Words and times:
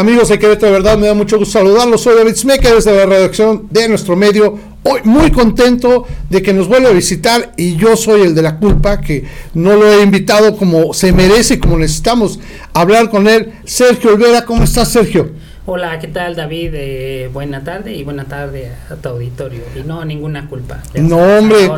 Amigos 0.00 0.30
de 0.30 0.38
Querétaro, 0.38 0.72
de 0.72 0.78
verdad 0.78 0.96
me 0.96 1.08
da 1.08 1.12
mucho 1.12 1.36
gusto 1.36 1.58
saludarlos. 1.58 2.00
Soy 2.00 2.16
David 2.16 2.34
Smecker 2.34 2.74
desde 2.74 2.96
la 2.96 3.04
redacción 3.04 3.66
de 3.68 3.86
nuestro 3.86 4.16
medio. 4.16 4.58
Hoy 4.82 5.00
muy 5.04 5.30
contento 5.30 6.06
de 6.30 6.40
que 6.40 6.54
nos 6.54 6.68
vuelva 6.68 6.88
a 6.88 6.92
visitar 6.92 7.52
y 7.58 7.76
yo 7.76 7.94
soy 7.98 8.22
el 8.22 8.34
de 8.34 8.40
la 8.40 8.56
culpa 8.56 9.02
que 9.02 9.26
no 9.52 9.76
lo 9.76 9.92
he 9.92 10.02
invitado 10.02 10.56
como 10.56 10.94
se 10.94 11.12
merece 11.12 11.54
y 11.54 11.58
como 11.58 11.76
necesitamos 11.76 12.40
hablar 12.72 13.10
con 13.10 13.28
él. 13.28 13.52
Sergio 13.66 14.14
Olvera, 14.14 14.46
¿cómo 14.46 14.64
estás 14.64 14.88
Sergio? 14.88 15.32
Hola, 15.66 15.98
¿qué 15.98 16.08
tal 16.08 16.34
David? 16.34 16.70
Eh, 16.72 17.30
buena 17.30 17.62
tarde 17.62 17.94
y 17.94 18.02
buena 18.02 18.24
tarde 18.24 18.72
a, 18.88 18.94
tu 18.94 19.10
auditorio. 19.10 19.60
Y 19.76 19.86
no, 19.86 20.02
ninguna 20.06 20.48
culpa. 20.48 20.82
no, 20.94 21.18
hombre. 21.18 21.70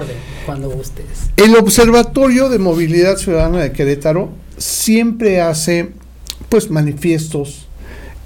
cuando 0.46 0.70
gustes. 0.70 1.06
El 1.36 1.56
Observatorio 1.56 2.48
de 2.48 2.60
Movilidad 2.60 3.16
Ciudadana 3.16 3.62
de 3.62 3.72
Querétaro 3.72 4.30
siempre 4.58 5.40
hace 5.40 5.90
pues 6.48 6.70
manifiestos, 6.70 7.66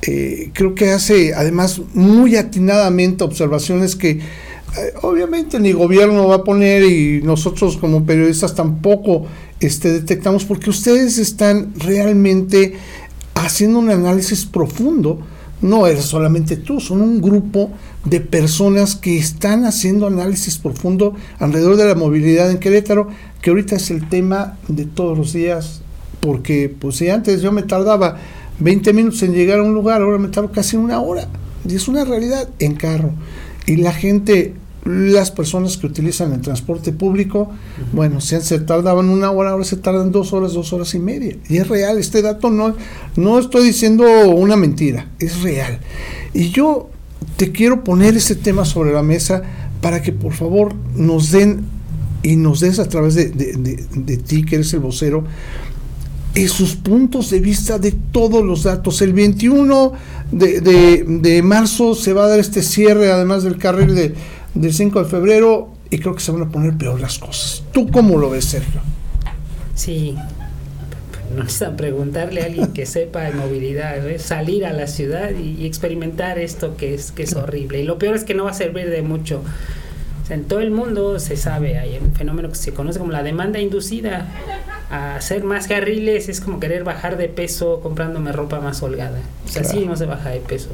eh, 0.02 0.50
creo 0.52 0.74
que 0.74 0.90
hace 0.90 1.34
además 1.34 1.80
muy 1.94 2.36
atinadamente 2.36 3.24
observaciones 3.24 3.96
que 3.96 4.10
eh, 4.10 4.92
obviamente 5.02 5.58
ni 5.58 5.72
gobierno 5.72 6.28
va 6.28 6.36
a 6.36 6.44
poner 6.44 6.82
y 6.84 7.22
nosotros 7.22 7.78
como 7.78 8.04
periodistas 8.04 8.54
tampoco 8.54 9.26
este, 9.58 9.90
detectamos 9.90 10.44
porque 10.44 10.70
ustedes 10.70 11.16
están 11.16 11.72
realmente 11.78 12.74
haciendo 13.34 13.78
un 13.78 13.90
análisis 13.90 14.44
profundo. 14.44 15.20
No 15.62 15.86
eres 15.86 16.04
solamente 16.04 16.58
tú, 16.58 16.80
son 16.80 17.00
un 17.00 17.22
grupo 17.22 17.70
de 18.04 18.20
personas 18.20 18.94
que 18.94 19.16
están 19.16 19.64
haciendo 19.64 20.06
análisis 20.06 20.58
profundo 20.58 21.14
alrededor 21.38 21.76
de 21.76 21.86
la 21.86 21.94
movilidad 21.94 22.50
en 22.50 22.58
Querétaro, 22.58 23.08
que 23.40 23.48
ahorita 23.50 23.76
es 23.76 23.90
el 23.90 24.06
tema 24.10 24.58
de 24.68 24.84
todos 24.84 25.16
los 25.16 25.32
días, 25.32 25.80
porque 26.20 26.68
pues 26.78 26.96
si 26.96 27.08
antes 27.08 27.40
yo 27.40 27.52
me 27.52 27.62
tardaba 27.62 28.18
20 28.58 28.92
minutos 28.92 29.22
en 29.22 29.34
llegar 29.34 29.58
a 29.58 29.62
un 29.62 29.74
lugar, 29.74 30.02
ahora 30.02 30.18
me 30.18 30.28
tardo 30.28 30.50
casi 30.50 30.76
una 30.76 31.00
hora. 31.00 31.28
Y 31.68 31.74
es 31.74 31.88
una 31.88 32.04
realidad 32.04 32.48
en 32.58 32.74
carro. 32.74 33.10
Y 33.66 33.76
la 33.76 33.92
gente, 33.92 34.54
las 34.84 35.30
personas 35.30 35.76
que 35.76 35.86
utilizan 35.86 36.32
el 36.32 36.40
transporte 36.40 36.92
público, 36.92 37.50
bueno, 37.92 38.16
antes 38.16 38.44
se 38.44 38.60
tardaban 38.60 39.08
una 39.08 39.30
hora, 39.30 39.50
ahora 39.50 39.64
se 39.64 39.76
tardan 39.76 40.12
dos 40.12 40.32
horas, 40.32 40.52
dos 40.52 40.72
horas 40.72 40.94
y 40.94 41.00
media. 41.00 41.36
Y 41.48 41.56
es 41.56 41.68
real, 41.68 41.98
este 41.98 42.22
dato 42.22 42.50
no, 42.50 42.74
no 43.16 43.38
estoy 43.38 43.64
diciendo 43.64 44.04
una 44.30 44.56
mentira, 44.56 45.10
es 45.18 45.42
real. 45.42 45.80
Y 46.32 46.50
yo 46.50 46.88
te 47.36 47.50
quiero 47.50 47.82
poner 47.82 48.16
este 48.16 48.36
tema 48.36 48.64
sobre 48.64 48.92
la 48.92 49.02
mesa 49.02 49.42
para 49.80 50.02
que 50.02 50.12
por 50.12 50.32
favor 50.32 50.74
nos 50.94 51.32
den 51.32 51.64
y 52.22 52.36
nos 52.36 52.60
des 52.60 52.78
a 52.78 52.88
través 52.88 53.14
de, 53.14 53.28
de 53.30 54.16
ti, 54.16 54.44
que 54.44 54.56
eres 54.56 54.72
el 54.72 54.80
vocero, 54.80 55.24
sus 56.48 56.76
puntos 56.76 57.30
de 57.30 57.40
vista 57.40 57.78
de 57.78 57.92
todos 57.92 58.44
los 58.44 58.64
datos. 58.64 59.00
El 59.00 59.14
21 59.14 59.92
de, 60.30 61.40
marzo 61.42 61.94
se 61.94 62.12
va 62.12 62.24
a 62.24 62.28
dar 62.28 62.38
este 62.38 62.62
cierre, 62.62 63.10
además 63.10 63.42
del 63.42 63.56
carril 63.56 63.94
de, 63.94 64.14
del 64.54 64.72
5 64.72 65.04
de 65.04 65.08
febrero, 65.08 65.70
y 65.90 65.98
creo 65.98 66.14
que 66.14 66.20
se 66.20 66.32
van 66.32 66.42
a 66.42 66.50
poner 66.50 66.76
peor 66.76 67.00
las 67.00 67.18
cosas. 67.18 67.62
¿Tú 67.72 67.90
cómo 67.90 68.18
lo 68.18 68.30
ves, 68.30 68.44
Sergio? 68.44 68.80
Sí, 69.74 70.14
no 71.34 71.42
necesitan 71.42 71.76
preguntarle 71.76 72.42
a 72.42 72.46
alguien 72.46 72.72
que 72.72 72.84
sepa 72.84 73.22
de 73.22 73.32
movilidad, 73.32 73.96
salir 74.18 74.66
a 74.66 74.74
la 74.74 74.86
ciudad 74.88 75.30
y, 75.30 75.64
experimentar 75.64 76.38
esto 76.38 76.76
que 76.76 76.92
es, 76.94 77.12
que 77.12 77.22
es 77.22 77.34
horrible. 77.34 77.80
Y 77.80 77.84
lo 77.84 77.98
peor 77.98 78.14
es 78.14 78.24
que 78.24 78.34
no 78.34 78.44
va 78.44 78.50
a 78.50 78.54
servir 78.54 78.90
de 78.90 79.00
mucho. 79.00 79.42
en 80.28 80.44
todo 80.44 80.60
el 80.60 80.70
mundo 80.70 81.18
se 81.18 81.38
sabe, 81.38 81.78
hay 81.78 81.98
un 81.98 82.12
fenómeno 82.14 82.50
que 82.50 82.56
se 82.56 82.74
conoce 82.74 82.98
como 82.98 83.12
la 83.12 83.22
demanda 83.22 83.58
inducida 83.58 84.28
a 84.90 85.16
hacer 85.16 85.42
más 85.44 85.66
carriles 85.66 86.28
es 86.28 86.40
como 86.40 86.60
querer 86.60 86.84
bajar 86.84 87.16
de 87.16 87.28
peso 87.28 87.80
comprándome 87.80 88.32
ropa 88.32 88.60
más 88.60 88.82
holgada. 88.82 89.18
O 89.44 89.48
sea, 89.48 89.64
sí 89.64 89.84
no 89.86 89.96
se 89.96 90.06
baja 90.06 90.30
de 90.30 90.40
peso. 90.40 90.70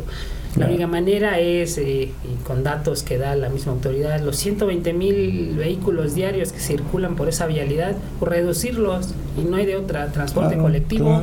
La 0.56 0.66
única 0.66 0.86
manera 0.86 1.38
es, 1.38 1.78
eh, 1.78 2.10
y 2.24 2.44
con 2.44 2.62
datos 2.62 3.02
que 3.02 3.16
da 3.16 3.34
la 3.36 3.48
misma 3.48 3.72
autoridad, 3.72 4.20
los 4.20 4.36
120 4.36 4.92
mil 4.92 5.54
vehículos 5.56 6.14
diarios 6.14 6.52
que 6.52 6.60
circulan 6.60 7.16
por 7.16 7.30
esa 7.30 7.46
vialidad, 7.46 7.96
por 8.20 8.28
reducirlos, 8.28 9.14
y 9.40 9.44
no 9.48 9.56
hay 9.56 9.64
de 9.64 9.76
otra, 9.76 10.12
transporte 10.12 10.58
colectivo 10.58 11.22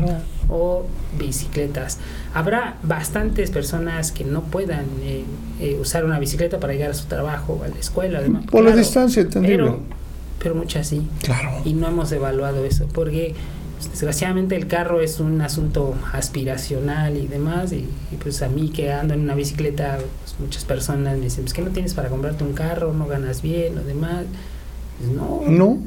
o 0.50 0.86
bicicletas. 1.20 2.00
Habrá 2.34 2.78
bastantes 2.82 3.52
personas 3.52 4.12
que 4.12 4.24
no 4.24 4.42
puedan 4.46 4.86
eh, 5.04 5.24
eh, 5.62 5.78
usar 5.80 6.06
una 6.06 6.18
bicicleta 6.18 6.60
para 6.60 6.74
llegar 6.74 6.90
a 6.90 6.96
su 6.96 7.06
trabajo, 7.06 7.62
a 7.64 7.68
la 7.68 7.78
escuela, 7.80 8.18
además. 8.18 8.46
Por 8.50 8.64
la 8.64 8.76
distancia, 8.76 9.22
entendible 9.22 9.58
pero 9.58 9.99
muchas 10.54 10.88
sí. 10.88 11.08
Claro. 11.24 11.62
Y 11.66 11.74
no 11.74 11.88
hemos 11.88 12.12
evaluado 12.12 12.66
eso, 12.66 12.88
porque 12.94 13.36
desgraciadamente 13.92 14.56
el 14.56 14.68
carro 14.68 15.02
es 15.02 15.20
un 15.20 15.42
asunto 15.42 15.96
aspiracional 16.12 17.18
y 17.18 17.28
demás, 17.28 17.72
y, 17.72 17.88
pues 18.22 18.42
a 18.42 18.50
mí 18.50 18.70
que 18.70 18.92
ando 18.92 19.14
en 19.14 19.22
una 19.22 19.36
bicicleta, 19.36 19.98
pues 19.98 20.36
muchas 20.40 20.66
personas 20.66 21.18
me 21.18 21.26
dicen, 21.26 21.44
pues 21.44 21.54
que 21.54 21.62
no 21.62 21.70
tienes 21.70 21.94
para 21.94 22.10
comprarte 22.10 22.44
un 22.44 22.54
carro, 22.54 22.94
no 22.94 23.08
ganas 23.08 23.42
bien, 23.42 23.78
o 23.78 23.82
demás. 23.82 24.26
Pues, 24.98 25.12
no. 25.12 25.42
No. 25.48 25.78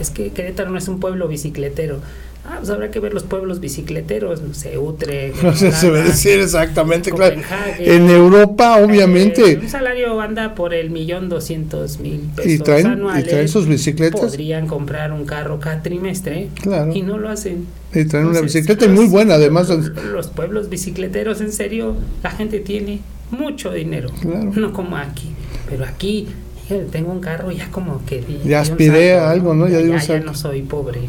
es 0.00 0.10
que 0.10 0.32
Querétaro 0.32 0.70
no 0.70 0.78
es 0.78 0.88
un 0.88 1.00
pueblo 1.00 1.28
bicicletero. 1.28 2.00
Ah, 2.48 2.56
pues 2.58 2.70
habrá 2.70 2.90
que 2.92 3.00
ver 3.00 3.12
los 3.12 3.24
pueblos 3.24 3.58
bicicleteros, 3.58 4.40
no 4.40 4.54
sé, 4.54 4.78
Utrecht. 4.78 5.42
No 5.42 5.54
sé, 5.54 5.72
se 5.72 5.90
va 5.90 5.98
a 5.98 6.02
decir 6.02 6.38
exactamente, 6.38 7.10
claro. 7.10 7.40
En 7.78 8.08
Europa, 8.08 8.76
obviamente. 8.78 9.52
Eh, 9.52 9.58
un 9.58 9.68
salario 9.68 10.20
anda 10.20 10.54
por 10.54 10.72
el 10.72 10.90
millón 10.90 11.28
doscientos 11.28 11.98
mil 11.98 12.20
pesos 12.34 12.52
¿Y 12.52 12.58
traen, 12.58 13.02
¿Y 13.18 13.22
traen 13.24 13.48
sus 13.48 13.66
bicicletas? 13.66 14.20
Podrían 14.20 14.68
comprar 14.68 15.12
un 15.12 15.24
carro 15.24 15.58
cada 15.58 15.82
trimestre 15.82 16.48
claro. 16.60 16.92
y 16.94 17.02
no 17.02 17.18
lo 17.18 17.28
hacen. 17.28 17.66
Y 17.92 18.04
traen 18.04 18.26
una 18.26 18.40
bicicleta 18.40 18.86
muy 18.88 19.06
buena, 19.06 19.34
además. 19.34 19.68
Los 19.68 20.28
pueblos 20.28 20.68
bicicleteros, 20.68 21.40
en 21.40 21.52
serio, 21.52 21.96
la 22.22 22.30
gente 22.30 22.60
tiene 22.60 23.00
mucho 23.30 23.72
dinero. 23.72 24.10
Claro. 24.20 24.52
No 24.54 24.72
como 24.72 24.96
aquí. 24.96 25.30
Pero 25.68 25.84
aquí 25.84 26.28
tengo 26.90 27.12
un 27.12 27.20
carro 27.20 27.50
ya 27.52 27.70
como 27.70 28.04
que... 28.04 28.24
Ya 28.44 28.60
aspiré 28.60 29.14
a 29.14 29.30
algo, 29.30 29.54
¿no? 29.54 29.68
Ya, 29.68 29.80
ya, 29.80 30.20
no 30.20 30.34
soy 30.34 30.62
pobre. 30.62 31.00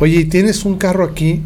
Oye, 0.00 0.24
tienes 0.24 0.64
un 0.64 0.76
carro 0.76 1.04
aquí 1.04 1.42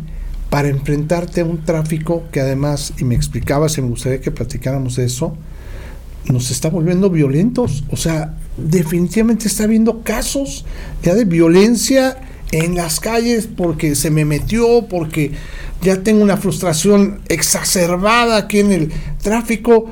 para 0.51 0.69
enfrentarte 0.69 1.41
a 1.41 1.45
un 1.45 1.65
tráfico 1.65 2.25
que 2.33 2.41
además, 2.41 2.93
y 2.99 3.05
me 3.05 3.15
explicabas 3.15 3.79
y 3.79 3.83
me 3.83 3.89
gustaría 3.89 4.21
que 4.21 4.31
platicáramos 4.31 4.97
de 4.97 5.05
eso, 5.05 5.37
nos 6.27 6.51
está 6.51 6.69
volviendo 6.69 7.11
violentos. 7.11 7.85
O 7.91 7.97
sea, 7.97 8.35
definitivamente 8.57 9.49
está 9.49 9.65
habiendo 9.65 10.03
casos 10.03 10.65
ya 11.03 11.15
de 11.15 11.25
violencia 11.25 12.17
en 12.53 12.75
las 12.75 13.01
calles 13.01 13.49
porque 13.49 13.95
se 13.95 14.11
me 14.11 14.25
metió, 14.25 14.87
porque 14.89 15.33
ya 15.83 16.03
tengo 16.03 16.23
una 16.23 16.37
frustración 16.37 17.21
exacerbada 17.29 18.37
aquí 18.37 18.61
en 18.61 18.73
el 18.73 18.93
tráfico. 19.23 19.91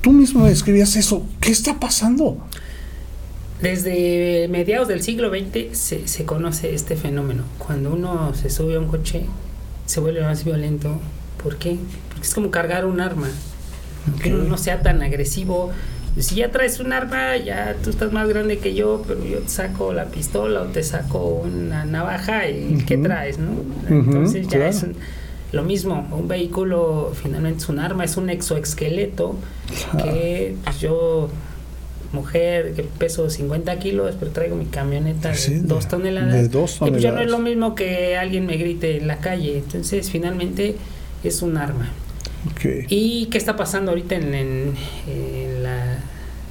Tú 0.00 0.12
mismo 0.12 0.46
escribías 0.46 0.96
eso. 0.96 1.24
¿Qué 1.40 1.52
está 1.52 1.78
pasando? 1.78 2.38
Desde 3.62 4.48
mediados 4.48 4.88
del 4.88 5.02
siglo 5.02 5.30
XX 5.30 5.78
se, 5.78 6.08
se, 6.08 6.24
conoce 6.24 6.74
este 6.74 6.96
fenómeno. 6.96 7.44
Cuando 7.58 7.92
uno 7.92 8.34
se 8.34 8.50
sube 8.50 8.74
a 8.74 8.80
un 8.80 8.88
coche, 8.88 9.24
se 9.86 10.00
vuelve 10.00 10.20
más 10.22 10.44
violento. 10.44 10.98
¿Por 11.40 11.56
qué? 11.56 11.76
Porque 12.08 12.26
es 12.26 12.34
como 12.34 12.50
cargar 12.50 12.84
un 12.86 13.00
arma. 13.00 13.28
Que 14.20 14.34
uno 14.34 14.44
no 14.44 14.58
sea 14.58 14.82
tan 14.82 15.00
agresivo. 15.00 15.70
Si 16.18 16.34
ya 16.34 16.50
traes 16.50 16.80
un 16.80 16.92
arma, 16.92 17.36
ya 17.36 17.76
tú 17.82 17.90
estás 17.90 18.12
más 18.12 18.28
grande 18.28 18.58
que 18.58 18.74
yo, 18.74 19.04
pero 19.06 19.24
yo 19.24 19.38
te 19.38 19.48
saco 19.48 19.92
la 19.92 20.06
pistola 20.06 20.62
o 20.62 20.64
te 20.66 20.82
saco 20.82 21.24
una 21.24 21.84
navaja 21.84 22.48
y 22.48 22.84
¿qué 22.86 22.98
traes? 22.98 23.38
¿no? 23.38 23.52
Entonces 23.88 24.48
ya 24.48 24.66
es 24.66 24.84
lo 25.52 25.62
mismo. 25.62 26.08
Un 26.10 26.26
vehículo 26.26 27.12
finalmente 27.14 27.62
es 27.62 27.68
un 27.68 27.78
arma, 27.78 28.04
es 28.04 28.16
un 28.16 28.28
exoesqueleto 28.28 29.36
que 30.02 30.56
pues, 30.64 30.80
yo 30.80 31.30
mujer 32.12 32.72
que 32.74 32.82
peso 32.82 33.28
50 33.28 33.78
kilos, 33.78 34.14
pero 34.18 34.30
traigo 34.30 34.56
mi 34.56 34.66
camioneta 34.66 35.32
de 35.32 35.60
2 35.60 35.88
toneladas. 35.88 36.32
De 36.32 36.48
dos 36.48 36.78
toneladas. 36.78 36.88
Y 36.88 36.90
pues 36.90 37.02
ya 37.02 37.12
no 37.12 37.20
es 37.20 37.30
lo 37.30 37.38
mismo 37.38 37.74
que 37.74 38.16
alguien 38.16 38.46
me 38.46 38.56
grite 38.56 38.98
en 38.98 39.06
la 39.06 39.18
calle. 39.18 39.58
Entonces, 39.58 40.10
finalmente, 40.10 40.76
es 41.24 41.42
un 41.42 41.56
arma. 41.56 41.90
¿Y 42.88 43.26
qué 43.26 43.38
está 43.38 43.56
pasando 43.56 43.92
ahorita 43.92 44.16
en, 44.16 44.34
en, 44.34 44.74
en 45.06 45.62
la 45.62 45.91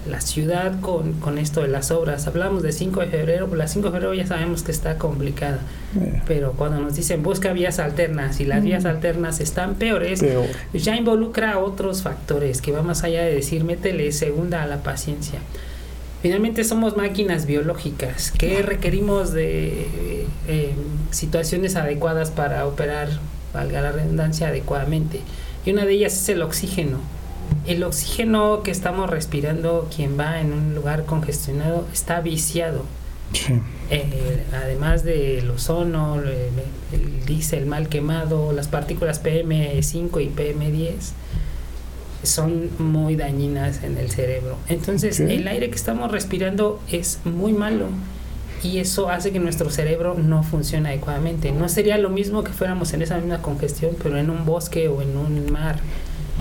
la 0.10 0.20
ciudad 0.20 0.80
con, 0.82 1.14
con, 1.14 1.38
esto 1.38 1.62
de 1.62 1.68
las 1.68 1.92
obras. 1.92 2.26
Hablamos 2.28 2.64
de 2.64 2.72
5 2.72 3.02
de 3.02 3.08
febrero, 3.08 3.48
pues 3.48 3.58
la 3.58 3.68
5 3.68 3.88
de 3.88 3.92
febrero 3.92 4.14
ya 4.14 4.26
sabemos 4.26 4.64
que 4.64 4.72
está 4.72 4.98
complicada, 4.98 5.60
eh. 6.00 6.22
pero 6.28 6.54
cuando 6.54 6.80
nos 6.80 6.96
dicen 6.96 7.22
busca 7.22 7.54
vías 7.54 7.80
alternas 7.80 8.40
y 8.40 8.46
las 8.46 8.64
vías 8.64 8.86
alternas 8.86 9.40
están 9.40 9.76
peores, 9.76 10.24
ya 10.74 10.96
involucra 10.96 11.60
otros 11.60 12.02
factores 12.02 12.62
que 12.62 12.72
va 12.72 12.82
más 12.82 13.04
allá 13.04 13.24
de 13.24 13.36
decir 13.36 13.64
métele 13.64 14.12
segunda 14.12 14.64
a 14.64 14.68
la 14.68 14.82
paciencia. 14.84 15.40
Finalmente 16.22 16.64
somos 16.64 16.98
máquinas 16.98 17.48
biológicas 17.48 18.32
que 18.32 18.62
requerimos 18.62 19.34
de 19.34 20.28
eh, 20.48 20.76
situaciones 21.10 21.76
adecuadas 21.76 22.30
para 22.30 22.68
operar, 22.68 23.10
valga 23.54 23.82
la 23.82 23.92
redundancia, 23.92 24.50
adecuadamente. 24.50 25.22
Y 25.66 25.72
una 25.72 25.86
de 25.86 25.94
ellas 25.94 26.14
es 26.14 26.30
el 26.30 26.44
oxígeno 26.44 27.00
el 27.68 27.84
oxígeno 27.84 28.64
que 28.64 28.72
estamos 28.72 29.10
respirando, 29.10 29.88
quien 29.96 30.20
va 30.20 30.40
en 30.40 30.54
un 30.54 30.76
lugar 30.76 31.06
congestionado, 31.06 31.88
está 31.94 32.22
viciado. 32.22 32.84
eh, 33.90 34.44
además 34.54 35.04
del 35.04 35.50
ozono, 35.52 36.16
el, 36.20 36.28
el 36.92 37.26
diésel 37.26 37.66
mal 37.66 37.88
quemado, 37.88 38.52
las 38.52 38.68
partículas 38.68 39.24
PM5 39.24 40.22
y 40.22 40.30
PM10 40.30 41.14
son 42.24 42.70
muy 42.78 43.16
dañinas 43.16 43.84
en 43.84 43.98
el 43.98 44.12
cerebro. 44.12 44.58
Entonces, 44.68 45.20
el 45.20 45.48
aire 45.48 45.70
que 45.70 45.76
estamos 45.76 46.12
respirando 46.12 46.80
es 46.92 47.20
muy 47.24 47.54
malo 47.54 47.88
y 48.64 48.78
eso 48.78 49.10
hace 49.10 49.32
que 49.32 49.40
nuestro 49.40 49.70
cerebro 49.72 50.16
no 50.16 50.44
funcione 50.44 50.90
adecuadamente. 50.90 51.52
No 51.52 51.68
sería 51.68 51.98
lo 51.98 52.10
mismo 52.10 52.44
que 52.44 52.52
fuéramos 52.52 52.94
en 52.94 53.02
esa 53.02 53.18
misma 53.18 53.42
congestión, 53.42 53.96
pero 54.02 54.18
en 54.18 54.30
un 54.30 54.46
bosque 54.46 54.88
o 54.88 55.02
en 55.02 55.18
un 55.18 55.52
mar. 55.52 55.80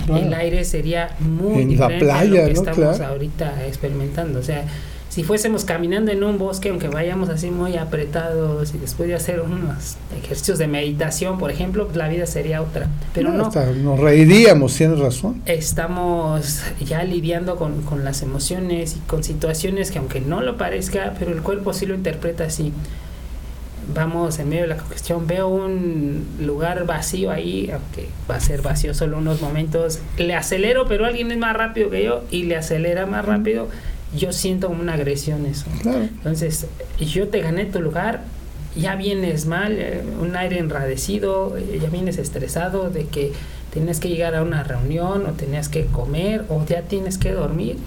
Claro. 0.05 0.25
El 0.25 0.33
aire 0.33 0.63
sería 0.65 1.15
muy 1.19 1.61
En 1.61 1.77
la 1.79 1.87
diferente 1.87 1.95
a 1.95 1.99
playa, 1.99 2.41
lo 2.41 2.47
que 2.47 2.53
¿no? 2.53 2.59
estamos 2.61 2.97
Claro. 2.97 3.13
ahorita 3.13 3.65
experimentando. 3.67 4.39
O 4.39 4.43
sea, 4.43 4.65
si 5.09 5.23
fuésemos 5.25 5.65
caminando 5.65 6.09
en 6.13 6.23
un 6.23 6.37
bosque, 6.37 6.69
aunque 6.69 6.87
vayamos 6.87 7.27
así 7.27 7.51
muy 7.51 7.75
apretados 7.75 8.73
y 8.73 8.77
después 8.77 9.09
de 9.09 9.15
hacer 9.15 9.41
unos 9.41 9.97
ejercicios 10.23 10.57
de 10.57 10.67
meditación, 10.67 11.37
por 11.37 11.51
ejemplo, 11.51 11.85
pues 11.85 11.97
la 11.97 12.07
vida 12.07 12.25
sería 12.25 12.61
otra. 12.61 12.87
Pero 13.13 13.29
no, 13.33 13.47
hasta 13.47 13.65
nos 13.73 13.99
reiríamos, 13.99 14.73
tienes 14.75 14.99
razón. 14.99 15.41
estamos 15.45 16.61
ya 16.79 17.03
lidiando 17.03 17.57
con, 17.57 17.81
con 17.81 18.05
las 18.05 18.21
emociones 18.21 18.95
y 18.95 18.99
con 19.07 19.23
situaciones 19.25 19.91
que 19.91 19.99
aunque 19.99 20.21
no 20.21 20.39
lo 20.41 20.57
parezca, 20.57 21.13
pero 21.19 21.31
el 21.31 21.41
cuerpo 21.41 21.73
sí 21.73 21.85
lo 21.85 21.93
interpreta 21.93 22.45
así. 22.45 22.71
Vamos 23.93 24.39
en 24.39 24.49
medio 24.49 24.63
de 24.63 24.67
la 24.69 24.77
congestión, 24.77 25.27
veo 25.27 25.47
un 25.47 26.25
lugar 26.39 26.85
vacío 26.85 27.31
ahí, 27.31 27.69
aunque 27.71 28.09
va 28.29 28.35
a 28.35 28.39
ser 28.39 28.61
vacío 28.61 28.93
solo 28.93 29.17
unos 29.17 29.41
momentos, 29.41 29.99
le 30.17 30.35
acelero, 30.35 30.87
pero 30.87 31.05
alguien 31.05 31.31
es 31.31 31.37
más 31.37 31.55
rápido 31.55 31.89
que 31.89 32.03
yo 32.03 32.23
y 32.31 32.43
le 32.43 32.55
acelera 32.55 33.05
más 33.05 33.25
rápido, 33.25 33.67
yo 34.15 34.31
siento 34.31 34.69
una 34.69 34.93
agresión 34.93 35.45
eso. 35.45 35.65
Claro. 35.81 36.03
Entonces, 36.03 36.67
yo 36.99 37.27
te 37.27 37.41
gané 37.41 37.65
tu 37.65 37.81
lugar, 37.81 38.21
ya 38.75 38.95
vienes 38.95 39.45
mal, 39.45 39.75
eh, 39.77 40.01
un 40.19 40.35
aire 40.35 40.59
enradecido, 40.59 41.57
eh, 41.57 41.79
ya 41.81 41.89
vienes 41.89 42.17
estresado 42.17 42.89
de 42.89 43.05
que 43.05 43.33
tienes 43.71 43.99
que 43.99 44.09
llegar 44.09 44.35
a 44.35 44.43
una 44.43 44.63
reunión 44.63 45.25
o 45.25 45.31
tenías 45.31 45.69
que 45.69 45.85
comer 45.85 46.45
o 46.49 46.65
ya 46.65 46.83
tienes 46.83 47.17
que 47.17 47.31
dormir, 47.31 47.77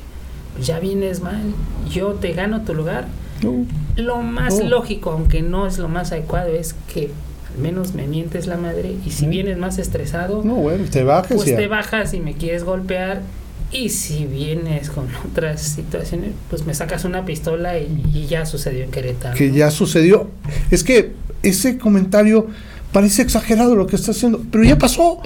ya 0.61 0.79
vienes 0.81 1.21
mal, 1.21 1.43
yo 1.91 2.13
te 2.13 2.33
gano 2.33 2.63
tu 2.63 2.75
lugar. 2.75 3.07
No, 3.43 3.67
Lo 3.97 4.19
más 4.23 4.55
Oh. 4.61 4.65
lógico, 4.65 5.11
aunque 5.13 5.43
no 5.43 5.67
es 5.67 5.79
lo 5.79 5.89
más 5.89 6.13
adecuado, 6.13 6.49
es 6.49 6.75
que 6.93 7.11
al 7.55 7.61
menos 7.63 7.95
me 7.95 8.07
mientes 8.07 8.47
la 8.47 8.57
madre 8.57 8.97
y 9.07 9.11
si 9.11 9.27
vienes 9.27 9.57
más 9.59 9.79
estresado, 9.79 10.43
no, 10.45 10.55
bueno, 10.57 10.85
te 10.91 11.05
bajas 11.05 11.33
pues 11.37 11.55
te 11.55 11.67
bajas 11.69 12.13
y 12.15 12.21
me 12.21 12.35
quieres 12.35 12.65
golpear. 12.65 13.23
Y 13.71 13.89
si 13.89 14.27
vienes 14.27 14.91
con 14.91 15.07
otras 15.31 15.61
situaciones, 15.63 16.31
pues 16.51 16.67
me 16.67 16.75
sacas 16.75 17.05
una 17.05 17.25
pistola 17.25 17.79
y, 17.79 18.05
y 18.13 18.27
ya 18.27 18.47
sucedió 18.47 18.85
en 18.85 18.91
Querétaro. 18.91 19.37
que 19.37 19.49
¿no? 19.49 19.55
ya 19.57 19.71
sucedió. 19.71 20.29
Es 20.71 20.83
que 20.85 21.13
ese 21.43 21.79
comentario 21.79 22.47
parece 22.93 23.23
exagerado 23.23 23.75
lo 23.77 23.87
que 23.87 23.97
está 23.97 24.11
haciendo, 24.13 24.43
pero 24.51 24.65
ya 24.65 24.79
pasó. 24.79 25.21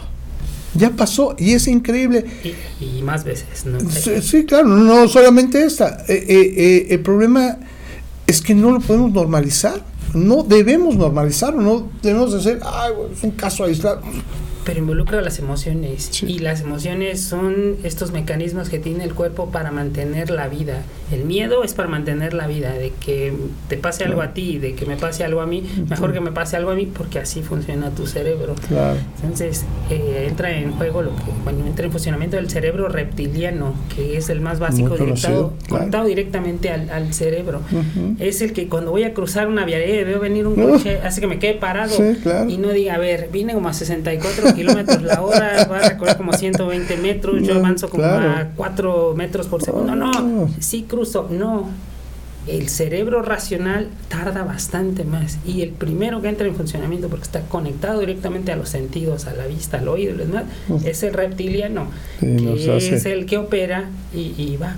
Ya 0.75 0.91
pasó 0.91 1.35
y 1.38 1.53
es 1.55 1.67
increíble. 1.67 2.25
Y, 2.44 2.85
y 2.99 3.03
más 3.03 3.25
veces, 3.25 3.65
¿no? 3.67 3.81
Sí, 3.91 4.20
sí, 4.23 4.44
claro, 4.44 4.69
no 4.69 5.09
solamente 5.09 5.65
esta. 5.65 6.05
Eh, 6.09 6.25
eh, 6.29 6.55
eh, 6.56 6.87
el 6.91 7.00
problema 7.00 7.59
es 8.28 8.42
que 8.42 8.54
no 8.54 8.70
lo 8.70 8.80
podemos 8.80 9.10
normalizar. 9.10 9.82
No 10.14 10.42
debemos 10.42 10.96
normalizarlo, 10.96 11.60
no 11.60 11.88
debemos 12.02 12.32
decir, 12.32 12.60
ay, 12.64 12.92
es 13.12 13.22
un 13.22 13.32
caso 13.32 13.64
aislado. 13.64 14.00
Pero 14.69 14.81
involucra 14.81 15.23
las 15.23 15.38
emociones. 15.38 16.09
Sí. 16.11 16.26
Y 16.29 16.38
las 16.41 16.61
emociones 16.61 17.23
son 17.23 17.76
estos 17.85 18.12
mecanismos 18.12 18.69
que 18.69 18.79
tiene 18.79 19.03
el 19.05 19.15
cuerpo 19.15 19.50
para 19.50 19.70
mantener 19.70 20.29
la 20.29 20.47
vida. 20.47 20.82
El 21.11 21.25
miedo 21.25 21.65
es 21.65 21.73
para 21.73 21.88
mantener 21.88 22.35
la 22.35 22.47
vida, 22.47 22.73
de 22.75 22.93
que 23.00 23.32
te 23.70 23.79
pase 23.79 24.05
algo 24.05 24.20
a 24.20 24.35
ti, 24.35 24.59
de 24.59 24.75
que 24.75 24.85
me 24.85 24.97
pase 24.99 25.25
algo 25.25 25.41
a 25.41 25.47
mí. 25.47 25.65
Mejor 25.88 26.12
que 26.12 26.20
me 26.20 26.32
pase 26.32 26.59
algo 26.59 26.70
a 26.70 26.75
mí 26.75 26.85
porque 26.85 27.19
así 27.19 27.41
funciona 27.41 27.88
tu 27.93 28.06
cerebro. 28.06 28.56
Claro. 28.69 28.99
Entonces 29.23 29.65
eh, 29.88 30.26
entra 30.29 30.55
en 30.55 30.73
juego 30.73 31.00
lo 31.00 31.17
que, 31.17 31.23
bueno, 31.44 31.67
entra 31.67 31.87
en 31.87 31.91
funcionamiento 31.93 32.37
del 32.37 32.50
cerebro 32.50 32.88
reptiliano, 32.91 33.73
que 33.97 34.19
es 34.19 34.29
el 34.29 34.43
más 34.43 34.59
básico, 34.59 34.99
directado, 34.99 35.55
claro. 35.61 35.69
conectado 35.79 36.05
directamente 36.05 36.69
al, 36.69 36.91
al 36.91 37.15
cerebro. 37.15 37.62
Es 38.19 38.43
el 38.43 38.53
que 38.53 38.69
cuando 38.69 38.91
voy 38.91 39.05
a 39.05 39.15
cruzar 39.15 39.49
una 39.49 39.65
vía 39.65 39.82
y 39.82 40.05
veo 40.05 40.20
venir 40.20 40.47
un 40.47 40.59
Uh. 40.59 40.69
coche, 40.73 40.99
hace 41.03 41.23
que 41.23 41.26
me 41.26 41.38
quede 41.38 41.55
parado 41.55 41.94
Sí, 41.94 42.19
y 42.49 42.59
no 42.59 42.69
diga, 42.70 42.97
a 42.97 42.99
ver, 42.99 43.31
viene 43.32 43.55
como 43.55 43.69
a 43.70 43.73
64 43.73 44.55
kilómetros 44.58 45.02
la 45.02 45.22
hora, 45.22 45.66
va 45.70 45.78
a 45.78 45.88
recorrer 45.88 46.16
como 46.16 46.32
120 46.32 46.96
metros, 46.99 47.43
yo 47.43 47.56
avanzo 47.56 47.88
como 47.88 48.02
claro. 48.02 48.31
a 48.31 48.44
4 48.55 49.14
metros 49.16 49.46
por 49.46 49.62
segundo. 49.62 49.94
No, 49.94 50.49
sí 50.60 50.84
cruzo, 50.88 51.28
no. 51.31 51.69
El 52.46 52.70
cerebro 52.70 53.20
racional 53.20 53.88
tarda 54.08 54.43
bastante 54.43 55.05
más 55.05 55.38
y 55.46 55.60
el 55.60 55.69
primero 55.70 56.22
que 56.22 56.28
entra 56.28 56.46
en 56.46 56.55
funcionamiento 56.55 57.08
porque 57.08 57.25
está 57.25 57.43
conectado 57.43 58.00
directamente 58.00 58.52
a 58.52 58.56
los 58.56 58.70
sentidos, 58.70 59.26
a 59.26 59.34
la 59.34 59.46
vista, 59.46 59.78
al 59.78 59.88
oído 59.88 60.16
demás, 60.16 60.44
es 60.82 61.02
el 61.02 61.12
reptiliano, 61.12 61.88
Sí, 62.20 62.37
que 62.38 62.76
es 62.76 63.05
el 63.05 63.26
que 63.26 63.37
opera 63.37 63.90
y, 64.14 64.32
y 64.38 64.56
va. 64.56 64.76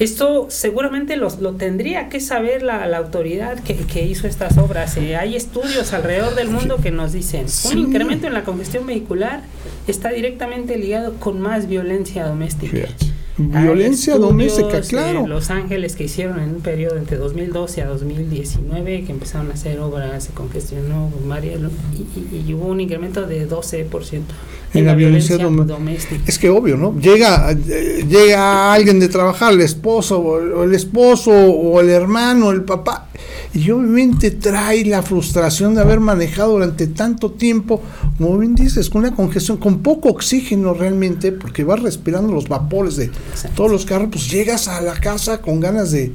Esto 0.00 0.46
seguramente 0.48 1.16
los, 1.16 1.40
lo 1.40 1.52
tendría 1.52 2.08
que 2.08 2.20
saber 2.20 2.62
la, 2.62 2.86
la 2.86 2.96
autoridad 2.96 3.60
que, 3.60 3.76
que 3.76 4.04
hizo 4.04 4.26
estas 4.26 4.58
obras. 4.58 4.96
Eh, 4.96 5.14
hay 5.16 5.36
estudios 5.36 5.92
alrededor 5.92 6.34
del 6.34 6.48
mundo 6.48 6.78
que 6.82 6.90
nos 6.90 7.12
dicen 7.12 7.48
Sí. 7.48 7.68
un 7.76 7.78
incremento 7.80 8.26
en 8.26 8.32
la 8.34 8.42
congestión 8.42 8.86
vehicular 8.86 9.42
está 9.86 10.08
directamente 10.10 10.76
ligado 10.78 11.14
con 11.20 11.40
más 11.40 11.68
violencia 11.68 12.26
doméstica. 12.26 12.72
Fíjate. 12.72 13.06
Violencia 13.38 14.16
doméstica, 14.18 14.80
claro. 14.82 15.26
Los 15.26 15.48
Ángeles 15.50 15.96
que 15.96 16.04
hicieron 16.04 16.40
en 16.40 16.50
un 16.56 16.60
periodo 16.60 16.96
entre 16.98 17.16
2012 17.16 17.80
a 17.82 17.86
2019 17.86 19.04
que 19.04 19.12
empezaron 19.12 19.50
a 19.50 19.54
hacer 19.54 19.80
obras, 19.80 20.24
se 20.24 20.32
congestionó 20.32 21.10
varias 21.26 21.58
y, 21.94 22.36
y- 22.36 22.44
y 22.48 22.54
hubo 22.54 22.66
un 22.66 22.80
incremento 22.80 23.26
de 23.26 23.48
12% 23.48 24.22
En 24.72 24.86
la 24.86 24.94
violencia 24.94 25.36
dom- 25.36 25.64
doméstica. 25.64 26.22
Es 26.26 26.38
que 26.38 26.48
obvio, 26.48 26.76
¿no? 26.76 26.96
Llega, 26.98 27.50
eh, 27.50 28.04
llega 28.08 28.72
alguien 28.72 29.00
de 29.00 29.08
trabajar, 29.08 29.52
el 29.52 29.60
esposo, 29.62 30.20
o 30.20 30.38
el, 30.38 30.52
o 30.52 30.72
esposo, 30.72 31.32
o 31.32 31.80
el 31.80 31.88
hermano, 31.90 32.50
el 32.52 32.62
papá, 32.62 33.08
y 33.52 33.68
obviamente 33.72 34.30
trae 34.30 34.84
la 34.84 35.02
frustración 35.02 35.74
de 35.74 35.80
haber 35.80 35.98
manejado 35.98 36.52
durante 36.52 36.86
tanto 36.86 37.32
tiempo, 37.32 37.82
como 38.16 38.38
bien 38.38 38.54
dices, 38.54 38.88
con 38.88 39.00
una 39.00 39.14
congestión, 39.14 39.56
con 39.56 39.80
poco 39.80 40.08
oxígeno 40.10 40.72
realmente, 40.72 41.32
porque 41.32 41.64
vas 41.64 41.80
respirando 41.82 42.32
los 42.32 42.48
vapores 42.48 42.94
de 42.96 43.06
Exacto. 43.06 43.56
todos 43.56 43.72
los 43.72 43.84
carros, 43.84 44.08
pues 44.12 44.30
llegas 44.30 44.68
a 44.68 44.80
la 44.80 44.94
casa 44.94 45.40
con 45.40 45.58
ganas 45.58 45.90
de, 45.90 46.12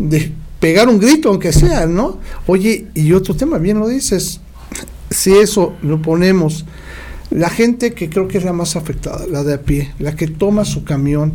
de 0.00 0.32
pegar 0.58 0.88
un 0.88 0.98
grito, 0.98 1.28
aunque 1.28 1.52
sea, 1.52 1.86
¿no? 1.86 2.18
Oye, 2.48 2.86
y 2.94 3.12
otro 3.12 3.36
tema, 3.36 3.58
bien 3.58 3.78
lo 3.78 3.86
dices, 3.86 4.40
si 5.08 5.32
eso 5.36 5.74
lo 5.82 6.02
ponemos 6.02 6.64
la 7.34 7.48
gente 7.48 7.92
que 7.92 8.10
creo 8.10 8.28
que 8.28 8.38
es 8.38 8.44
la 8.44 8.52
más 8.52 8.76
afectada, 8.76 9.26
la 9.26 9.42
de 9.42 9.54
a 9.54 9.62
pie, 9.62 9.92
la 9.98 10.14
que 10.14 10.26
toma 10.28 10.64
su 10.64 10.84
camión, 10.84 11.32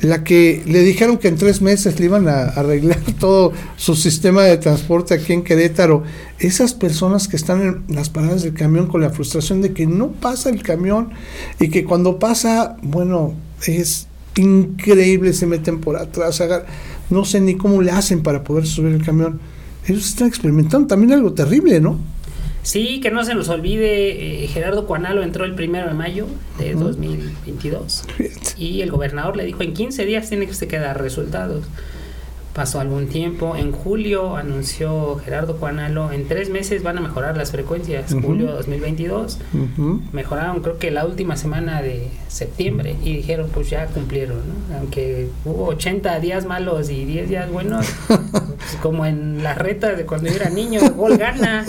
la 0.00 0.24
que 0.24 0.62
le 0.66 0.80
dijeron 0.80 1.18
que 1.18 1.28
en 1.28 1.36
tres 1.36 1.62
meses 1.62 1.98
le 1.98 2.06
iban 2.06 2.28
a 2.28 2.42
arreglar 2.42 3.00
todo 3.18 3.52
su 3.76 3.94
sistema 3.94 4.42
de 4.42 4.56
transporte 4.56 5.14
aquí 5.14 5.32
en 5.32 5.42
Querétaro, 5.42 6.04
esas 6.38 6.74
personas 6.74 7.28
que 7.28 7.36
están 7.36 7.62
en 7.62 7.94
las 7.94 8.08
paradas 8.08 8.42
del 8.42 8.54
camión 8.54 8.86
con 8.86 9.00
la 9.00 9.10
frustración 9.10 9.62
de 9.62 9.72
que 9.72 9.86
no 9.86 10.12
pasa 10.12 10.50
el 10.50 10.62
camión 10.62 11.10
y 11.58 11.68
que 11.68 11.84
cuando 11.84 12.18
pasa, 12.18 12.76
bueno, 12.82 13.34
es 13.66 14.06
increíble, 14.36 15.32
se 15.32 15.46
meten 15.46 15.80
por 15.80 15.96
atrás, 15.96 16.42
no 17.10 17.24
sé 17.24 17.40
ni 17.40 17.56
cómo 17.56 17.82
le 17.82 17.90
hacen 17.90 18.22
para 18.22 18.44
poder 18.44 18.66
subir 18.66 18.92
el 18.92 19.04
camión. 19.04 19.40
Ellos 19.86 20.08
están 20.08 20.28
experimentando 20.28 20.86
también 20.86 21.12
algo 21.12 21.32
terrible, 21.32 21.80
¿no? 21.80 21.98
Sí, 22.62 23.00
que 23.00 23.10
no 23.10 23.24
se 23.24 23.34
nos 23.34 23.48
olvide, 23.48 24.44
eh, 24.44 24.46
Gerardo 24.46 24.86
Cuanalo 24.86 25.22
entró 25.22 25.44
el 25.44 25.54
primero 25.54 25.88
de 25.88 25.94
mayo 25.94 26.26
de 26.58 26.74
Ujú. 26.76 26.84
2022 26.84 28.04
Fíjate. 28.16 28.50
y 28.62 28.82
el 28.82 28.90
gobernador 28.90 29.36
le 29.36 29.44
dijo 29.44 29.62
en 29.62 29.74
15 29.74 30.04
días 30.04 30.28
tiene 30.28 30.46
que 30.46 30.54
se 30.54 30.66
dar 30.66 31.00
resultados. 31.00 31.64
Pasó 32.54 32.80
algún 32.80 33.06
tiempo, 33.08 33.56
en 33.56 33.72
julio 33.72 34.36
anunció 34.36 35.16
Gerardo 35.24 35.56
Cuanalo, 35.56 36.12
en 36.12 36.28
tres 36.28 36.50
meses 36.50 36.82
van 36.82 36.98
a 36.98 37.00
mejorar 37.00 37.34
las 37.34 37.50
frecuencias, 37.50 38.12
julio 38.22 38.52
2022, 38.52 39.38
Ujú. 39.54 40.02
mejoraron 40.12 40.60
creo 40.60 40.76
que 40.78 40.90
la 40.90 41.06
última 41.06 41.36
semana 41.38 41.80
de 41.80 42.08
septiembre 42.28 42.94
y 43.02 43.16
dijeron 43.16 43.48
pues 43.54 43.70
ya 43.70 43.86
cumplieron, 43.86 44.36
¿no? 44.36 44.76
aunque 44.76 45.30
hubo 45.46 45.64
80 45.68 46.20
días 46.20 46.44
malos 46.44 46.90
y 46.90 47.06
10 47.06 47.30
días 47.30 47.50
buenos, 47.50 47.86
pues, 48.06 48.78
como 48.82 49.06
en 49.06 49.42
las 49.42 49.56
retas 49.56 49.96
de 49.96 50.04
cuando 50.04 50.28
yo 50.28 50.36
era 50.36 50.50
niño, 50.50 50.80
gol 50.94 51.16
gana, 51.16 51.64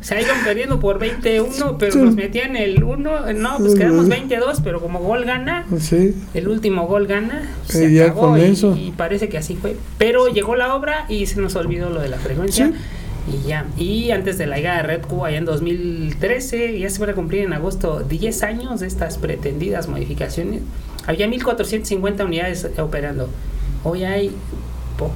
se 0.00 0.20
iban 0.22 0.44
perdiendo 0.44 0.80
por 0.80 0.98
21, 0.98 1.76
pero 1.78 1.92
Sí. 1.92 1.98
nos 1.98 2.14
metían 2.14 2.56
el 2.56 2.82
1, 2.82 3.32
no, 3.34 3.58
pues 3.58 3.74
quedamos 3.74 4.08
22, 4.08 4.60
pero 4.62 4.80
como 4.80 5.00
gol 5.00 5.24
gana, 5.24 5.66
Sí. 5.78 6.14
el 6.34 6.48
último 6.48 6.86
gol 6.86 7.06
gana, 7.06 7.48
se 7.66 7.86
Eh, 7.86 7.92
ya 7.92 8.04
acabó 8.06 8.36
y, 8.38 8.42
eso. 8.42 8.76
y 8.76 8.92
parece 8.92 9.28
que 9.28 9.38
así 9.38 9.56
fue. 9.56 9.76
Pero 9.98 10.28
llegó 10.28 10.56
la 10.56 10.74
obra 10.74 11.06
y 11.08 11.26
se 11.26 11.40
nos 11.40 11.54
olvidó 11.56 11.90
lo 11.90 12.00
de 12.00 12.08
la 12.08 12.18
frecuencia. 12.18 12.68
Sí. 12.68 12.74
Y 13.28 13.48
ya, 13.48 13.66
y 13.76 14.12
antes 14.12 14.38
de 14.38 14.46
la 14.46 14.56
llegada 14.56 14.76
de 14.78 14.82
Red 14.84 15.02
Cuba, 15.06 15.28
allá 15.28 15.38
en 15.38 15.44
2013, 15.46 16.78
ya 16.78 16.88
se 16.90 17.00
van 17.00 17.10
a 17.10 17.14
cumplir 17.14 17.42
en 17.42 17.52
agosto 17.52 18.04
10 18.08 18.42
años 18.44 18.78
de 18.80 18.86
estas 18.86 19.18
pretendidas 19.18 19.88
modificaciones. 19.88 20.62
Había 21.08 21.26
1450 21.26 22.24
unidades 22.24 22.68
operando. 22.78 23.28
Hoy 23.82 24.04
hay 24.04 24.30
po- 24.96 25.10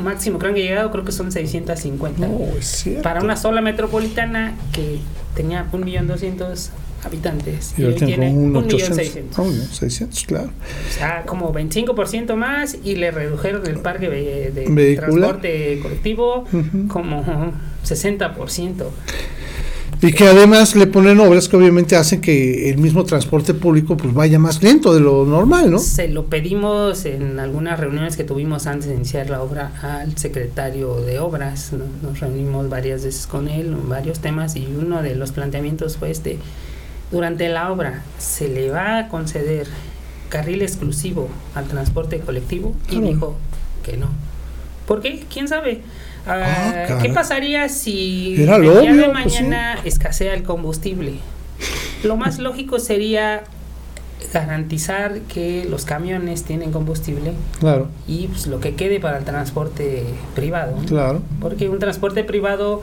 máximo 0.00 0.38
que 0.38 0.46
han 0.46 0.54
llegado 0.54 0.90
creo 0.90 1.04
que 1.04 1.12
son 1.12 1.32
650. 1.32 2.26
No, 2.26 2.38
es 2.58 2.66
cierto. 2.66 3.02
Para 3.02 3.22
una 3.22 3.36
sola 3.36 3.60
metropolitana 3.60 4.54
que 4.72 4.98
tenía 5.34 5.66
un 5.72 5.84
millón 5.84 6.06
doscientos 6.06 6.70
habitantes 7.04 7.74
Y 7.76 7.84
tiene 7.92 8.30
millón 8.32 8.56
800. 8.56 8.96
seiscientos. 8.96 9.38
Ah, 9.38 9.42
un 9.42 9.50
millón 9.50 9.68
600, 9.68 10.24
claro. 10.24 10.48
O 10.48 10.92
sea, 10.92 11.22
como 11.24 11.52
25% 11.52 12.34
más 12.34 12.76
y 12.82 12.96
le 12.96 13.10
redujeron 13.10 13.66
el 13.66 13.78
parque 13.78 14.08
de, 14.10 14.96
transporte 14.96 15.78
colectivo 15.82 16.44
Ujú. 16.52 16.88
como 16.88 17.22
60%. 17.84 18.84
Y 20.02 20.12
que 20.12 20.24
además 20.28 20.76
le 20.76 20.86
ponen 20.86 21.18
obras 21.20 21.48
que 21.48 21.56
obviamente 21.56 21.96
hacen 21.96 22.20
que 22.20 22.68
el 22.70 22.78
mismo 22.78 23.04
transporte 23.04 23.54
público 23.54 23.96
pues 23.96 24.12
vaya 24.12 24.38
más 24.38 24.62
lento 24.62 24.92
de 24.92 25.00
lo 25.00 25.24
normal, 25.24 25.70
¿no? 25.70 25.78
Se 25.78 26.08
lo 26.08 26.26
pedimos 26.26 27.06
en 27.06 27.40
algunas 27.40 27.80
reuniones 27.80 28.16
que 28.16 28.22
tuvimos 28.24 28.66
antes 28.66 28.88
de 28.88 28.94
iniciar 28.94 29.30
la 29.30 29.42
obra 29.42 29.72
al 29.82 30.16
secretario 30.18 31.00
de 31.00 31.18
obras. 31.18 31.72
¿no? 31.72 31.84
Nos 32.06 32.20
reunimos 32.20 32.68
varias 32.68 33.04
veces 33.04 33.26
con 33.26 33.48
él 33.48 33.68
en 33.68 33.88
varios 33.88 34.18
temas 34.20 34.54
y 34.56 34.66
uno 34.66 35.02
de 35.02 35.14
los 35.14 35.32
planteamientos 35.32 35.96
fue 35.96 36.10
este. 36.10 36.38
Durante 37.10 37.48
la 37.48 37.72
obra 37.72 38.02
se 38.18 38.48
le 38.48 38.70
va 38.70 38.98
a 38.98 39.08
conceder 39.08 39.66
carril 40.28 40.60
exclusivo 40.62 41.28
al 41.54 41.66
transporte 41.66 42.18
colectivo 42.20 42.74
y 42.88 42.96
Claro. 42.96 43.06
dijo 43.06 43.36
que 43.84 43.96
no. 43.96 44.08
¿Por 44.86 45.00
qué? 45.00 45.24
¿Quién 45.32 45.48
sabe? 45.48 45.82
Ah, 46.26 46.86
Ah, 46.88 46.98
¿Qué 47.02 47.08
pasaría 47.10 47.68
si 47.68 48.34
el 48.36 48.46
día 48.46 48.58
de 48.58 49.04
pues 49.12 49.32
sí. 49.32 49.42
mañana 49.42 49.78
escasea 49.84 50.34
el 50.34 50.42
combustible? 50.42 51.14
Lo 52.02 52.16
más 52.16 52.38
lógico 52.40 52.78
sería 52.78 53.44
garantizar 54.32 55.20
que 55.22 55.66
los 55.68 55.84
camiones 55.84 56.42
tienen 56.44 56.72
combustible 56.72 57.32
Claro, 57.60 57.88
y 58.08 58.26
pues, 58.26 58.46
lo 58.48 58.60
que 58.60 58.74
quede 58.74 58.98
para 58.98 59.18
el 59.18 59.24
transporte 59.24 60.04
privado. 60.34 60.76
¿no? 60.80 60.84
claro. 60.86 61.22
Porque 61.40 61.68
un 61.68 61.78
transporte 61.78 62.24
privado, 62.24 62.82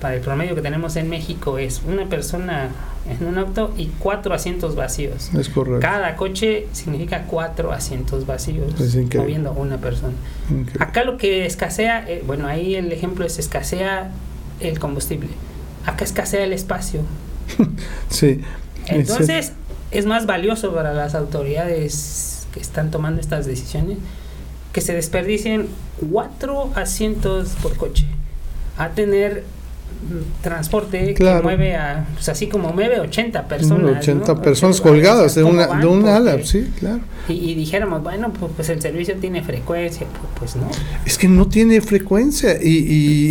para 0.00 0.14
el 0.14 0.20
promedio 0.20 0.54
que 0.54 0.62
tenemos 0.62 0.96
en 0.96 1.08
México, 1.08 1.58
es 1.58 1.82
una 1.86 2.06
persona 2.06 2.70
en 3.08 3.26
un 3.26 3.38
auto 3.38 3.72
y 3.76 3.86
cuatro 3.98 4.34
asientos 4.34 4.74
vacíos. 4.74 5.30
Es 5.34 5.48
correcto. 5.48 5.80
Cada 5.80 6.16
coche 6.16 6.66
significa 6.72 7.22
cuatro 7.22 7.72
asientos 7.72 8.26
vacíos, 8.26 8.78
Es 8.80 8.96
moviendo 9.14 9.52
una 9.52 9.78
persona. 9.78 10.14
Increíble. 10.50 10.84
Acá 10.84 11.04
lo 11.04 11.16
que 11.16 11.46
escasea, 11.46 12.04
eh, 12.08 12.22
bueno, 12.26 12.46
ahí 12.46 12.74
el 12.74 12.92
ejemplo 12.92 13.24
es 13.24 13.38
escasea 13.38 14.10
el 14.60 14.78
combustible. 14.78 15.30
Acá 15.84 16.04
escasea 16.04 16.44
el 16.44 16.52
espacio. 16.52 17.00
Sí. 18.08 18.40
es 18.86 18.92
Entonces, 18.92 19.52
es 19.90 20.06
más 20.06 20.26
valioso 20.26 20.74
para 20.74 20.92
las 20.92 21.14
autoridades 21.14 22.46
que 22.52 22.60
están 22.60 22.90
tomando 22.90 23.20
estas 23.20 23.46
decisiones 23.46 23.98
que 24.72 24.80
se 24.80 24.92
desperdicien 24.94 25.68
cuatro 26.10 26.70
asientos 26.74 27.50
por 27.62 27.76
coche 27.76 28.06
a 28.76 28.90
tener 28.90 29.44
transporte 30.42 31.14
Claro. 31.14 31.38
que 31.38 31.42
mueve 31.44 31.74
a, 31.74 32.06
pues 32.14 32.28
así 32.28 32.46
como 32.46 32.72
mueve 32.72 33.00
80 33.00 33.40
cierto. 33.40 33.48
personas. 33.48 33.98
80 34.02 34.34
¿no? 34.34 34.42
personas 34.42 34.80
colgadas 34.80 35.34
de 35.34 35.42
¿cómo 35.42 35.54
una 35.54 35.66
van? 35.66 35.80
de 35.80 35.86
un 35.86 36.00
Porque- 36.02 36.12
ala, 36.14 36.44
sí, 36.44 36.70
claro. 36.78 37.00
Y, 37.28 37.32
y 37.32 37.54
dijéramos, 37.54 38.02
bueno, 38.02 38.32
pues, 38.32 38.52
pues 38.54 38.68
el 38.68 38.80
servicio 38.80 39.16
tiene 39.16 39.42
frecuencia, 39.42 40.06
pues, 40.06 40.52
pues 40.52 40.56
no. 40.56 40.70
Es 41.04 41.18
que 41.18 41.28
no 41.28 41.48
tiene 41.48 41.80
frecuencia 41.80 42.56
y, 42.62 42.68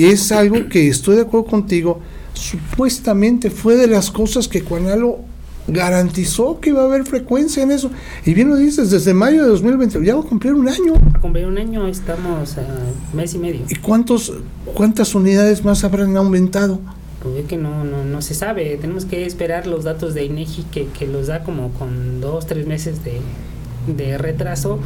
y 0.02 0.06
es 0.06 0.32
algo 0.32 0.68
que 0.68 0.88
estoy 0.90 1.16
de 1.16 1.22
acuerdo 1.22 1.46
contigo. 1.48 2.02
Supuestamente 2.34 3.50
fue 3.50 3.76
de 3.76 3.88
las 3.88 4.12
cosas 4.12 4.48
que 4.48 4.62
Cuanalo 4.62 5.20
garantizó 5.68 6.60
que 6.60 6.70
iba 6.70 6.82
a 6.82 6.86
haber 6.86 7.06
frecuencia 7.06 7.64
en 7.64 7.72
eso. 7.72 7.92
Y 8.26 8.34
bien 8.34 8.50
lo 8.50 8.56
dices, 8.56 8.92
desde 8.92 9.14
mayo 9.14 9.44
de 9.44 9.50
2020, 9.50 10.04
ya 10.06 10.16
va 10.16 10.22
a 10.22 10.26
cumplir 10.26 10.54
un 10.54 10.68
año. 10.68 10.96
A 11.14 11.20
cumplir 11.20 11.48
un 11.48 11.58
año 11.58 11.88
estamos 11.88 12.58
a 12.58 12.66
mes 13.14 13.34
y 13.34 13.40
medio. 13.40 13.62
¿Y 13.70 13.76
cuántos, 13.76 14.34
cuántas 14.74 15.16
unidades 15.16 15.64
más 15.64 15.84
habrán 15.84 16.16
aumentado? 16.18 16.80
Pues 17.22 17.38
es 17.38 17.46
que 17.46 17.58
no, 17.58 17.84
no, 17.84 18.06
no 18.06 18.22
se 18.22 18.36
sabe, 18.36 18.78
tenemos 18.78 19.06
que 19.06 19.26
esperar 19.26 19.66
los 19.66 19.84
datos 19.84 20.14
de 20.14 20.26
INEGI 20.26 20.64
que, 20.72 20.86
que 20.88 21.08
los 21.08 21.28
da 21.28 21.44
como 21.44 21.72
con 21.72 22.22
dos, 22.22 22.46
tres 22.46 22.68
meses 22.68 23.04
de, 23.04 23.20
de 23.88 24.18
retraso. 24.18 24.80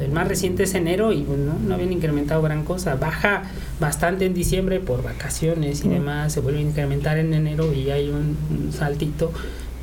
El 0.00 0.10
más 0.10 0.28
reciente 0.28 0.62
es 0.62 0.74
enero 0.74 1.12
y 1.12 1.22
pues, 1.22 1.38
no, 1.38 1.54
no 1.58 1.74
habían 1.74 1.92
incrementado 1.92 2.40
gran 2.40 2.64
cosa. 2.64 2.94
Baja 2.94 3.42
bastante 3.80 4.26
en 4.26 4.34
diciembre 4.34 4.80
por 4.80 5.02
vacaciones 5.02 5.84
y 5.84 5.88
demás, 5.88 6.32
se 6.32 6.40
vuelve 6.40 6.60
a 6.60 6.62
incrementar 6.62 7.18
en 7.18 7.34
enero 7.34 7.72
y 7.74 7.90
hay 7.90 8.08
un, 8.08 8.36
un 8.50 8.72
saltito. 8.72 9.32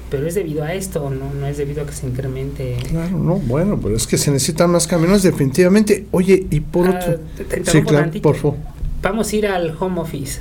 Pero 0.09 0.25
es 0.27 0.33
debido 0.35 0.63
a 0.63 0.73
esto, 0.73 1.09
no, 1.09 1.33
no 1.33 1.45
es 1.45 1.57
debido 1.57 1.83
a 1.83 1.85
que 1.85 1.93
se 1.93 2.07
incremente. 2.07 2.77
Claro, 2.89 3.17
no, 3.17 3.35
bueno, 3.35 3.79
pero 3.81 3.95
es 3.95 4.07
que 4.07 4.17
se 4.17 4.31
necesitan 4.31 4.71
más 4.71 4.87
camiones 4.87 5.21
definitivamente. 5.23 6.07
Oye, 6.11 6.47
y 6.49 6.59
por 6.61 6.87
Ah, 6.87 6.99
otro... 6.99 7.19
Sí, 7.71 7.81
claro, 7.83 8.11
por 8.21 8.35
favor. 8.35 8.57
Vamos 9.01 9.31
a 9.31 9.35
ir 9.35 9.47
al 9.47 9.75
home 9.79 10.01
office. 10.01 10.39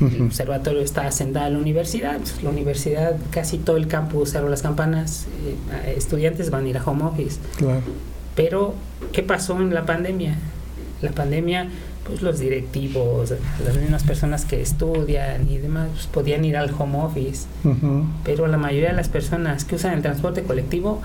El 0.00 0.06
Ujú. 0.06 0.24
observatorio 0.24 0.80
está 0.80 1.10
sentada 1.12 1.48
en 1.48 1.52
la 1.54 1.58
universidad. 1.58 2.18
La 2.42 2.48
universidad, 2.50 3.16
casi 3.30 3.58
todo 3.58 3.76
el 3.76 3.86
campus 3.88 4.30
cerró 4.30 4.48
las 4.48 4.62
campanas. 4.62 5.26
eh, 5.84 5.94
estudiantes 5.96 6.50
van 6.50 6.64
a 6.64 6.68
ir 6.68 6.78
a 6.78 6.82
home 6.84 7.04
office. 7.04 7.38
Claro. 7.58 7.82
Pero, 8.34 8.74
¿qué 9.12 9.22
pasó 9.22 9.60
en 9.60 9.74
la 9.74 9.84
pandemia? 9.84 10.36
La 11.02 11.10
pandemia, 11.12 11.68
pues 12.10 12.22
los 12.22 12.38
directivos, 12.38 13.32
las 13.64 13.76
mismas 13.76 14.02
personas 14.02 14.44
que 14.44 14.60
estudian 14.60 15.48
y 15.50 15.58
demás, 15.58 15.88
pues, 15.92 16.06
podían 16.06 16.44
ir 16.44 16.56
al 16.56 16.70
home 16.76 16.98
office. 17.02 17.46
Pero 18.24 18.46
la 18.46 18.56
mayoría 18.58 18.90
de 18.90 18.96
las 18.96 19.08
personas 19.08 19.64
que 19.64 19.76
usan 19.76 19.94
el 19.94 20.02
transporte 20.02 20.42
colectivo 20.42 21.00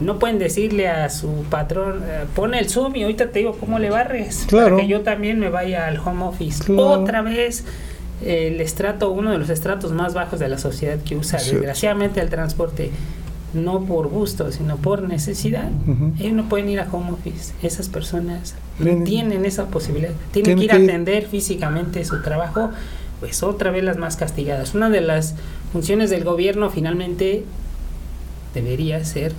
no 0.00 0.18
pueden 0.18 0.38
decirle 0.38 0.88
a 0.88 1.08
su 1.10 1.44
patrón, 1.50 2.02
eh, 2.06 2.24
pon 2.36 2.54
el 2.54 2.68
Zoom 2.68 2.94
y 2.96 3.02
ahorita 3.02 3.30
te 3.30 3.40
digo 3.40 3.56
cómo 3.58 3.78
le 3.80 3.90
barres. 3.90 4.44
Claro. 4.48 4.76
Para 4.76 4.82
que 4.82 4.88
yo 4.88 5.00
también 5.00 5.40
me 5.40 5.48
vaya 5.50 5.86
al 5.88 5.98
home 5.98 6.24
office. 6.24 6.62
Claro. 6.64 6.86
Otra 7.02 7.22
vez 7.22 7.64
el 8.24 8.60
estrato, 8.60 9.10
uno 9.10 9.30
de 9.32 9.38
los 9.38 9.48
estratos 9.50 9.92
más 9.92 10.14
bajos 10.14 10.38
de 10.40 10.48
la 10.48 10.58
sociedad 10.58 10.98
que 11.00 11.16
usa 11.16 11.38
Sí. 11.38 11.52
desgraciadamente 11.52 12.20
el 12.20 12.28
transporte, 12.30 12.90
no 13.54 13.84
por 13.84 14.08
gusto, 14.08 14.52
sino 14.52 14.76
por 14.76 15.02
necesidad. 15.02 15.70
Ellos 16.18 16.32
no 16.32 16.48
pueden 16.48 16.68
ir 16.68 16.80
a 16.80 16.88
home 16.90 17.12
office. 17.12 17.52
Esas 17.62 17.88
personas 17.88 18.54
no 18.78 19.04
tienen 19.04 19.44
esa 19.44 19.66
posibilidad. 19.66 20.12
Tienen 20.32 20.58
que 20.58 20.64
ir 20.64 20.72
a 20.72 20.76
atender 20.76 21.26
físicamente 21.26 22.04
su 22.04 22.22
trabajo, 22.22 22.70
pues 23.20 23.42
otra 23.42 23.70
vez 23.70 23.84
las 23.84 23.96
más 23.96 24.16
castigadas. 24.16 24.74
Una 24.74 24.90
de 24.90 25.00
las 25.00 25.34
funciones 25.72 26.10
del 26.10 26.24
gobierno 26.24 26.70
finalmente 26.70 27.44
debería 28.54 29.04
ser 29.04 29.32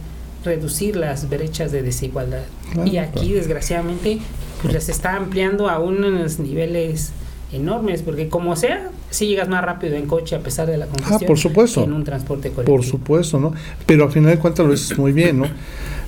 reducir 0.44 0.96
las 0.96 1.30
brechas 1.30 1.72
de 1.72 1.84
desigualdad. 1.84 2.44
Claro, 2.72 2.90
y 2.90 2.98
aquí, 2.98 3.20
claro. 3.20 3.36
desgraciadamente, 3.36 4.20
pues 4.62 4.74
las 4.74 4.90
está 4.90 5.16
ampliando 5.16 5.70
a 5.70 5.80
unos 5.80 6.40
niveles 6.40 7.12
enormes, 7.52 8.02
porque 8.02 8.30
como 8.30 8.56
sea, 8.56 8.90
si 9.10 9.28
llegas 9.28 9.50
más 9.50 9.64
rápido 9.64 9.96
en 9.96 10.06
coche 10.06 10.36
a 10.36 10.40
pesar 10.40 10.68
de 10.68 10.78
la 10.78 10.86
congestión 10.86 11.20
Ah, 11.24 11.26
por 11.28 11.38
supuesto. 11.38 11.82
que 11.82 11.88
en 11.88 11.94
un 11.94 12.04
transporte 12.04 12.52
colectivo. 12.52 12.78
Por 12.78 12.86
supuesto, 12.86 13.40
¿no? 13.40 13.54
Pero 13.86 14.06
al 14.06 14.12
final 14.12 14.32
de 14.32 14.38
cuentas 14.40 14.66
lo 14.66 14.72
dices 14.72 14.98
muy 14.98 15.12
bien, 15.12 15.40
¿no? 15.40 15.46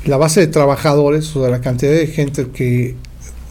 La 0.06 0.18
base 0.18 0.40
de 0.42 0.48
trabajadores, 0.48 1.36
o 1.36 1.42
sea, 1.42 1.50
la 1.50 1.62
cantidad 1.62 1.92
de 1.92 2.08
gente 2.08 2.48
que 2.54 2.96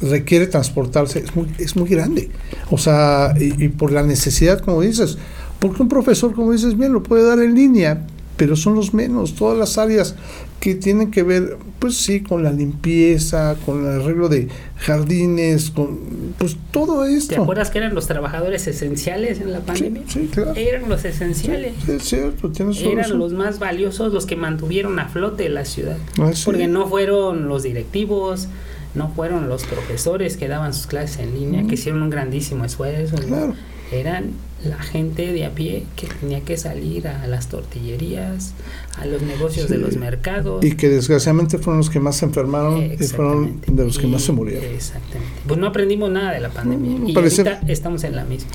requiere 0.01 0.47
transportarse 0.47 1.19
es 1.21 1.35
muy, 1.37 1.49
es 1.59 1.77
muy 1.77 1.89
grande. 1.89 2.31
O 2.71 2.79
sea, 2.79 3.35
y, 3.39 3.65
y 3.65 3.69
por 3.69 3.93
la 3.93 4.03
necesidad, 4.03 4.61
como 4.61 4.81
dices, 4.81 5.19
porque 5.59 5.83
un 5.83 5.89
profesor, 5.89 6.33
como 6.35 6.53
dices 6.53 6.79
bien, 6.79 6.93
lo 6.93 7.03
puede 7.03 7.25
dar 7.25 7.39
en 7.41 7.55
línea, 7.55 8.07
pero 8.41 8.57
son 8.57 8.75
los 8.75 8.95
menos, 8.95 9.35
todas 9.35 9.59
las 9.59 9.77
áreas 9.77 10.15
que 10.61 10.75
tienen 10.75 11.11
que 11.11 11.23
ver, 11.23 11.59
pues 11.79 11.99
sí, 11.99 12.21
con 12.23 12.43
la 12.43 12.51
limpieza, 12.53 13.55
con 13.67 13.85
el 13.85 14.01
arreglo 14.01 14.31
de 14.31 14.49
jardines, 14.77 15.71
con 15.71 15.99
pues 16.39 16.57
todo 16.71 17.05
¿Te 17.05 17.17
esto. 17.17 17.43
acuerdas 17.43 17.69
que 17.71 17.77
eran 17.79 17.95
los 17.95 18.07
trabajadores 18.07 18.67
esenciales 18.67 19.43
en 19.43 19.53
la 19.53 19.61
pandemia? 19.61 20.03
sí, 20.07 20.31
claro. 20.33 20.55
Eran 20.57 20.89
los 20.89 21.05
esenciales. 21.05 21.75
Sí, 21.85 21.93
es 21.93 22.03
cierto, 22.05 22.51
tienes 22.51 22.81
eran 22.81 22.97
razón. 22.97 23.19
los 23.19 23.33
más 23.35 23.59
valiosos, 23.59 24.11
los 24.15 24.25
que 24.25 24.37
mantuvieron 24.37 24.99
a 24.99 25.09
flote 25.09 25.49
la 25.51 25.67
ciudad. 25.67 25.99
Ah, 26.19 26.31
sí. 26.33 26.43
Porque 26.47 26.67
no 26.67 26.89
fueron 26.89 27.47
los 27.47 27.63
directivos, 27.63 28.49
no 28.95 29.11
fueron 29.11 29.51
los 29.51 29.65
profesores 29.65 30.39
que 30.39 30.49
daban 30.49 30.73
sus 30.73 30.87
clases 30.87 31.19
en 31.19 31.35
línea, 31.35 31.63
Mm. 31.63 31.69
que 31.69 31.75
hicieron 31.75 32.03
un 32.03 32.09
grandísimo 32.11 32.65
esfuerzo. 32.65 33.17
¿no? 33.29 33.55
Eran 33.93 34.31
la 34.65 34.79
gente 34.79 35.33
de 35.33 35.47
a 35.47 35.51
pie 35.51 35.85
que 35.97 36.07
tenía 36.07 36.43
que 36.43 36.57
salir 36.57 37.09
a 37.09 37.27
las 37.27 37.49
tortillerías, 37.49 38.53
a 38.99 39.07
los 39.07 39.23
negocios 39.23 39.69
de 39.69 39.79
los 39.79 39.97
mercados. 39.97 40.65
Y 40.65 40.73
que 40.77 40.89
desgraciadamente 40.89 41.59
fueron 41.59 41.79
los 41.79 41.91
que 41.91 41.99
más 41.99 42.17
se 42.19 42.27
enfermaron 42.27 42.83
y 42.93 42.97
fueron 43.07 43.61
de 43.67 43.85
los 43.85 43.99
que 43.99 44.07
más 44.07 44.23
se 44.23 44.33
murieron. 44.33 44.65
Exactamente. 44.75 45.33
Pues 45.47 45.59
no 45.59 45.67
aprendimos 45.67 46.11
nada 46.11 46.33
de 46.33 46.41
la 46.41 46.51
pandemia. 46.51 46.99
No, 47.01 47.09
y 47.09 47.13
parece- 47.15 47.43
ahorita 47.43 47.73
estamos 47.73 48.05
en 48.05 48.17
la 48.17 48.25
misma. 48.25 48.51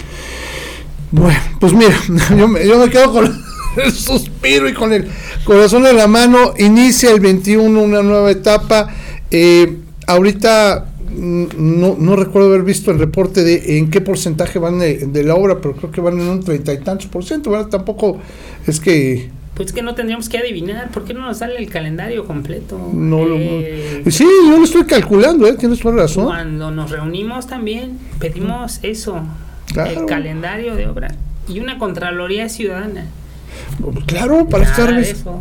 Bueno, 1.11 1.39
pues 1.59 1.73
mira, 1.73 1.95
yo 2.37 2.47
me, 2.47 2.65
yo 2.67 2.77
me 2.79 2.89
quedo 2.89 3.11
con 3.11 3.25
el 3.83 3.91
suspiro 3.91 4.69
y 4.69 4.73
con 4.73 4.93
el 4.93 5.07
corazón 5.43 5.85
en 5.85 5.97
la 5.97 6.07
mano. 6.07 6.53
Inicia 6.57 7.11
el 7.11 7.19
21 7.19 7.81
una 7.81 8.01
nueva 8.03 8.31
etapa. 8.31 8.89
Eh, 9.31 9.77
ahorita 10.07 10.93
no, 11.17 11.95
no 11.99 12.15
recuerdo 12.15 12.49
haber 12.49 12.63
visto 12.63 12.91
el 12.91 12.99
reporte 12.99 13.43
de 13.43 13.77
en 13.77 13.89
qué 13.89 14.01
porcentaje 14.01 14.59
van 14.59 14.79
de, 14.79 15.07
de 15.07 15.23
la 15.23 15.35
obra, 15.35 15.59
pero 15.61 15.75
creo 15.75 15.91
que 15.91 16.01
van 16.01 16.19
en 16.19 16.27
un 16.27 16.43
treinta 16.43 16.73
y 16.73 16.79
tantos 16.79 17.07
por 17.07 17.23
ciento. 17.23 17.51
¿verdad? 17.51 17.67
Tampoco 17.67 18.19
es 18.67 18.79
que 18.79 19.29
Pues 19.55 19.71
que 19.71 19.81
no 19.81 19.95
tendríamos 19.95 20.27
que 20.29 20.37
adivinar, 20.37 20.91
¿por 20.91 21.05
qué 21.05 21.13
no 21.13 21.21
nos 21.21 21.37
sale 21.37 21.57
el 21.57 21.69
calendario 21.69 22.25
completo? 22.25 22.77
No, 22.93 23.19
Eh, 23.27 24.01
lo- 24.03 24.11
sí, 24.11 24.25
yo 24.47 24.57
lo 24.57 24.63
estoy 24.63 24.83
calculando, 24.85 25.47
¿eh? 25.47 25.55
tienes 25.57 25.79
toda 25.79 25.95
razón. 25.95 26.25
Cuando 26.25 26.71
nos 26.71 26.91
reunimos 26.91 27.47
también 27.47 27.97
pedimos 28.19 28.79
eso, 28.83 29.21
Claro. 29.73 30.01
el 30.01 30.05
calendario 30.05 30.75
de 30.75 30.87
obra 30.87 31.15
y 31.47 31.59
una 31.59 31.77
Contraloría 31.79 32.49
Ciudadana. 32.49 33.05
Claro, 34.05 34.47
para 34.47 34.65
Nada 34.65 34.99
estar... 35.01 35.33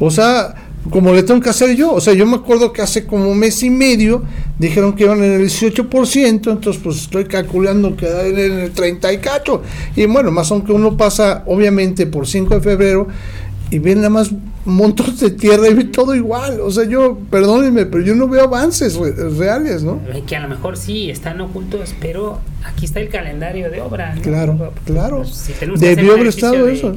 O 0.00 0.10
sea, 0.10 0.54
como 0.90 1.12
le 1.14 1.22
tengo 1.22 1.40
que 1.40 1.50
hacer 1.50 1.74
yo. 1.76 1.92
O 1.92 2.00
sea, 2.00 2.12
yo 2.14 2.26
me 2.26 2.36
acuerdo 2.36 2.72
que 2.72 2.82
hace 2.82 3.06
como 3.06 3.30
un 3.30 3.38
mes 3.38 3.62
y 3.62 3.70
medio 3.70 4.22
dijeron 4.58 4.94
que 4.94 5.04
iban 5.04 5.22
en 5.22 5.32
el 5.40 5.42
18%, 5.48 6.28
entonces 6.50 6.80
pues 6.82 6.96
estoy 7.02 7.24
calculando 7.24 7.96
que 7.96 8.06
en 8.06 8.38
el 8.60 8.70
30 8.72 9.12
y 9.12 9.18
cacho. 9.18 9.62
Y 9.96 10.06
bueno, 10.06 10.30
más 10.30 10.50
aunque 10.50 10.72
uno 10.72 10.96
pasa 10.96 11.42
obviamente 11.46 12.06
por 12.06 12.26
5 12.26 12.54
de 12.54 12.60
febrero 12.60 13.08
y 13.70 13.78
ven 13.78 13.98
nada 13.98 14.10
más 14.10 14.30
montos 14.64 15.20
de 15.20 15.30
tierra 15.30 15.68
y 15.68 15.74
ve 15.74 15.84
todo 15.84 16.14
igual. 16.14 16.60
O 16.60 16.70
sea, 16.70 16.84
yo, 16.84 17.18
perdónenme, 17.30 17.84
pero 17.86 18.02
yo 18.04 18.14
no 18.14 18.28
veo 18.28 18.44
avances 18.44 18.94
re- 18.96 19.12
reales, 19.30 19.82
¿no? 19.82 20.00
Que 20.26 20.36
a 20.36 20.40
lo 20.40 20.48
mejor 20.48 20.76
sí 20.76 21.10
están 21.10 21.40
ocultos, 21.40 21.94
pero 22.00 22.40
aquí 22.64 22.84
está 22.86 23.00
el 23.00 23.08
calendario 23.08 23.70
de 23.70 23.80
obra. 23.80 24.14
¿no? 24.14 24.22
Claro, 24.22 24.72
claro. 24.86 25.16
Pues, 25.18 25.34
si 25.34 25.52
que 25.52 25.64
hacer 25.66 25.78
Debió 25.78 26.12
haber 26.14 26.28
estado 26.28 26.66
de 26.66 26.74
eso. 26.74 26.96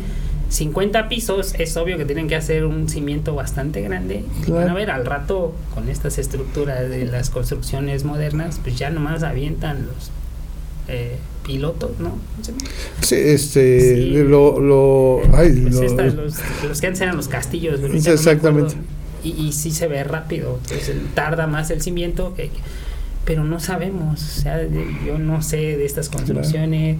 50 0.49 1.09
pisos, 1.09 1.53
es 1.57 1.75
obvio 1.77 1.97
que 1.97 2.05
tienen 2.05 2.27
que 2.27 2.35
hacer 2.35 2.65
un 2.65 2.87
cimiento 2.89 3.35
bastante 3.35 3.81
grande. 3.81 4.23
Y 4.47 4.51
van 4.51 4.69
a 4.69 4.73
ver 4.73 4.89
al 4.91 5.05
rato 5.05 5.53
con 5.73 5.89
estas 5.89 6.17
estructuras 6.17 6.89
de 6.89 7.05
las 7.05 7.29
construcciones 7.29 8.03
modernas, 8.05 8.59
pues 8.63 8.77
ya 8.77 8.89
nomás 8.89 9.23
avientan 9.23 9.87
los 9.87 10.11
eh, 10.87 11.17
pilotos, 11.45 11.91
¿no? 11.99 12.17
Sí, 13.01 13.15
este, 13.15 13.95
Sí. 13.95 14.11
lo, 14.23 14.59
lo, 14.59 15.21
ay, 15.35 15.51
Pues 15.63 15.75
lo- 15.75 15.83
estas, 15.83 16.13
los, 16.13 16.35
los 16.67 16.79
que 16.81 16.87
antes 16.87 17.01
eran 17.01 17.17
los 17.17 17.27
castillos. 17.27 17.79
Sí, 17.81 18.07
no 18.07 18.13
exactamente. 18.13 18.75
Y, 19.23 19.31
y 19.31 19.51
sí 19.51 19.71
se 19.71 19.87
ve 19.87 20.03
rápido, 20.05 20.59
entonces 20.63 20.95
tarda 21.13 21.45
más 21.47 21.71
el 21.71 21.81
cimiento, 21.81 22.33
que- 22.35 22.51
pero 23.25 23.43
no 23.43 23.59
sabemos, 23.59 24.21
o 24.23 24.41
sea, 24.41 24.61
yo 25.05 25.19
no 25.19 25.41
sé 25.41 25.57
de 25.57 25.85
estas 25.85 26.07
construcciones. 26.07 26.97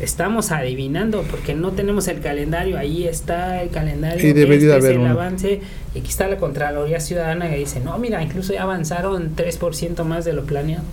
Estamos 0.00 0.52
adivinando 0.52 1.22
porque 1.30 1.54
no 1.54 1.72
tenemos 1.72 2.08
el 2.08 2.20
calendario, 2.20 2.78
ahí 2.78 3.06
está 3.06 3.62
el 3.62 3.70
calendario, 3.70 4.26
Y 4.26 4.32
debería 4.32 4.76
este 4.76 4.78
es 4.78 4.84
haber 4.84 4.92
el 4.96 5.00
uno. 5.00 5.10
avance, 5.10 5.60
y 5.94 5.98
aquí 5.98 6.08
está 6.08 6.28
la 6.28 6.36
Contraloría 6.36 7.00
Ciudadana 7.00 7.50
que 7.50 7.56
dice, 7.56 7.80
no, 7.80 7.98
mira, 7.98 8.22
incluso 8.22 8.52
ya 8.52 8.62
avanzaron 8.62 9.34
3% 9.34 10.04
más 10.04 10.24
de 10.24 10.32
lo 10.32 10.44
planeado. 10.44 10.84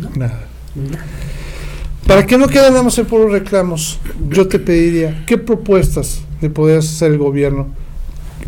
No, 0.00 0.10
nada. 0.16 0.44
nada. 0.74 1.04
Para 2.06 2.26
que 2.26 2.36
no 2.38 2.48
queden 2.48 2.70
nada 2.70 2.82
más 2.82 2.98
en 2.98 3.06
puros 3.06 3.30
reclamos, 3.30 3.98
yo 4.28 4.48
te 4.48 4.58
pediría, 4.58 5.22
¿qué 5.26 5.38
propuestas 5.38 6.22
le 6.40 6.50
podrías 6.50 6.86
hacer 6.86 7.12
el 7.12 7.18
gobierno 7.18 7.68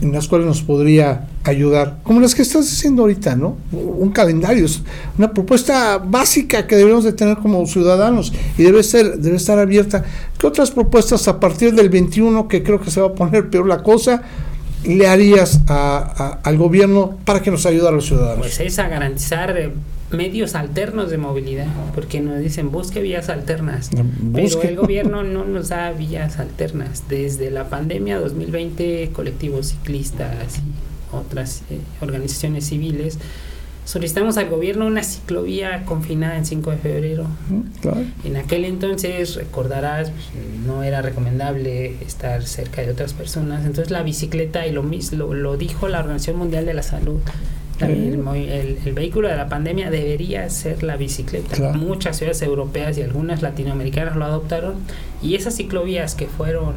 en 0.01 0.13
las 0.13 0.27
cuales 0.27 0.47
nos 0.47 0.63
podría 0.63 1.29
ayudar? 1.45 1.99
Como 2.03 2.21
las 2.21 2.35
que 2.35 2.43
estás 2.43 2.65
diciendo 2.71 3.03
ahorita, 3.03 3.35
¿no? 3.37 3.57
Un 3.73 4.11
calendario, 4.11 4.65
es 4.67 4.83
una 5.19 5.33
propuesta 5.33 5.99
básica 5.99 6.67
que 6.67 6.77
debemos 6.77 7.05
de 7.05 7.13
tener 7.13 7.37
como 7.39 7.65
ciudadanos 7.67 8.33
y 8.57 8.63
debe 8.63 8.83
ser, 8.83 9.19
debe 9.19 9.37
estar 9.37 9.59
abierta. 9.59 10.05
¿Qué 10.39 10.47
otras 10.47 10.71
propuestas 10.71 11.27
a 11.29 11.41
partir 11.41 11.75
del 11.75 11.89
21, 11.89 12.49
que 12.49 12.63
creo 12.63 12.81
que 12.81 12.91
se 12.91 13.01
va 13.01 13.09
a 13.09 13.13
poner 13.15 13.51
peor 13.51 13.67
la 13.67 13.83
cosa, 13.83 14.23
le 14.85 15.07
harías 15.07 15.61
a- 15.69 15.99
a- 16.43 16.49
al 16.49 16.59
gobierno 16.59 17.17
para 17.25 17.41
que 17.41 17.51
nos 17.51 17.67
ayude 17.67 17.89
a 17.89 17.93
los 17.93 18.07
ciudadanos? 18.07 18.39
Pues 18.39 18.59
es 18.61 18.79
a 18.79 18.89
garantizar 18.89 19.57
eh, 19.57 19.71
medios 20.11 20.55
alternos 20.55 21.11
de 21.11 21.17
movilidad, 21.19 21.69
porque 21.95 22.21
nos 22.21 22.39
dicen 22.41 22.71
busque 22.71 23.01
vías 23.01 23.29
alternas, 23.31 23.89
pero 23.95 24.05
Busque. 24.43 24.69
el 24.69 24.77
gobierno 24.77 25.23
no 25.25 25.45
nos 25.45 25.69
da 25.71 25.91
vías 25.93 26.39
alternas. 26.39 27.05
Desde 27.09 27.51
la 27.51 27.69
pandemia 27.71 28.19
2020, 28.21 29.11
colectivos 29.13 29.69
ciclistas 29.69 30.59
y 30.59 30.82
otras 31.13 31.63
eh, 31.71 31.79
organizaciones 32.01 32.67
civiles 32.67 33.19
solicitamos 33.85 34.37
al 34.37 34.49
gobierno 34.49 34.87
una 34.87 35.03
ciclovía 35.03 35.85
confinada 35.85 36.37
en 36.39 36.47
5 36.47 36.71
de 36.71 36.77
febrero. 36.77 37.25
¿Mm? 37.51 37.81
Claro. 37.81 38.03
En 38.25 38.37
aquel 38.37 38.65
entonces, 38.65 39.35
recordarás, 39.35 40.11
pues, 40.11 40.27
no 40.65 40.85
era 40.85 41.03
recomendable 41.03 41.97
estar 42.01 42.45
cerca 42.45 42.83
de 42.83 42.91
otras 42.93 43.13
personas. 43.13 43.67
Entonces 43.67 43.91
la 43.91 44.05
bicicleta, 44.05 44.67
y 44.69 44.73
lo, 44.73 44.85
mis- 44.85 45.13
lo, 45.13 45.57
dijo 45.57 45.89
la 45.89 45.99
Organización 45.99 46.37
Mundial 46.37 46.65
de 46.65 46.75
la 46.75 46.85
Salud, 46.85 47.19
también 47.79 48.25
el, 48.25 48.49
el- 48.49 48.79
el 48.85 48.93
vehículo 48.93 49.27
de 49.29 49.35
la 49.37 49.49
pandemia 49.49 49.91
debería 49.91 50.49
ser 50.49 50.85
la 50.85 50.97
bicicleta. 50.97 51.57
Claro. 51.57 51.77
Muchas 51.77 52.17
ciudades 52.19 52.41
europeas 52.43 52.97
y 52.99 53.03
algunas 53.03 53.43
latinoamericanas 53.43 54.15
lo 54.15 54.25
adoptaron. 54.25 54.75
Y 55.21 55.35
esas 55.35 55.57
ciclovías 55.57 56.15
que 56.15 56.29
fueron 56.29 56.75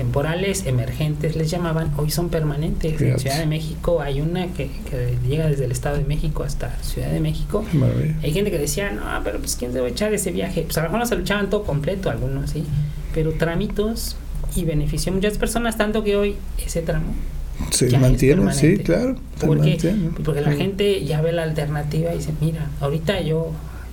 temporales, 0.00 0.64
emergentes, 0.64 1.36
les 1.36 1.50
llamaban, 1.50 1.92
hoy 1.98 2.10
son 2.10 2.30
permanentes. 2.30 2.98
En. 2.98 3.18
Ciudad 3.18 3.38
de 3.38 3.44
México 3.44 4.00
hay 4.00 4.22
una 4.22 4.46
que, 4.46 4.70
que 4.88 5.18
llega 5.28 5.46
desde 5.46 5.66
el 5.66 5.72
Estado 5.72 5.98
de 5.98 6.04
México 6.04 6.42
hasta 6.42 6.74
Ciudad 6.80 7.10
de 7.10 7.20
México. 7.20 7.62
Maravilla. 7.74 8.14
Hay 8.22 8.32
gente 8.32 8.50
que 8.50 8.56
decía, 8.56 8.90
no, 8.92 9.02
pero 9.22 9.38
pues 9.40 9.56
quién 9.56 9.74
se 9.74 9.80
va 9.82 9.88
a 9.88 9.90
echar 9.90 10.10
ese 10.14 10.32
viaje. 10.32 10.62
Pues 10.62 10.78
a 10.78 10.80
lo 10.80 10.88
mejor 10.88 11.00
no 11.00 11.06
se 11.06 11.16
lo 11.16 11.20
echaban 11.20 11.50
todo 11.50 11.64
completo, 11.64 12.08
algunos 12.08 12.48
sí, 12.48 12.64
pero 13.12 13.32
tramitos 13.32 14.16
y 14.56 14.64
benefició 14.64 15.12
a 15.12 15.16
muchas 15.16 15.36
personas, 15.36 15.76
tanto 15.76 16.02
que 16.02 16.16
hoy 16.16 16.36
ese 16.64 16.80
tramo. 16.80 17.12
Se 17.70 17.90
mantiene, 17.98 18.54
sí, 18.54 18.78
claro. 18.78 19.16
se 19.38 19.46
¿Por 19.46 19.60
qué? 19.60 19.68
mantiene. 19.68 20.10
Porque 20.24 20.40
la 20.40 20.52
gente 20.52 21.04
ya 21.04 21.20
ve 21.20 21.32
la 21.32 21.42
alternativa 21.42 22.14
y 22.14 22.16
dice, 22.16 22.32
mira, 22.40 22.70
ahorita 22.80 23.20
yo, 23.20 23.52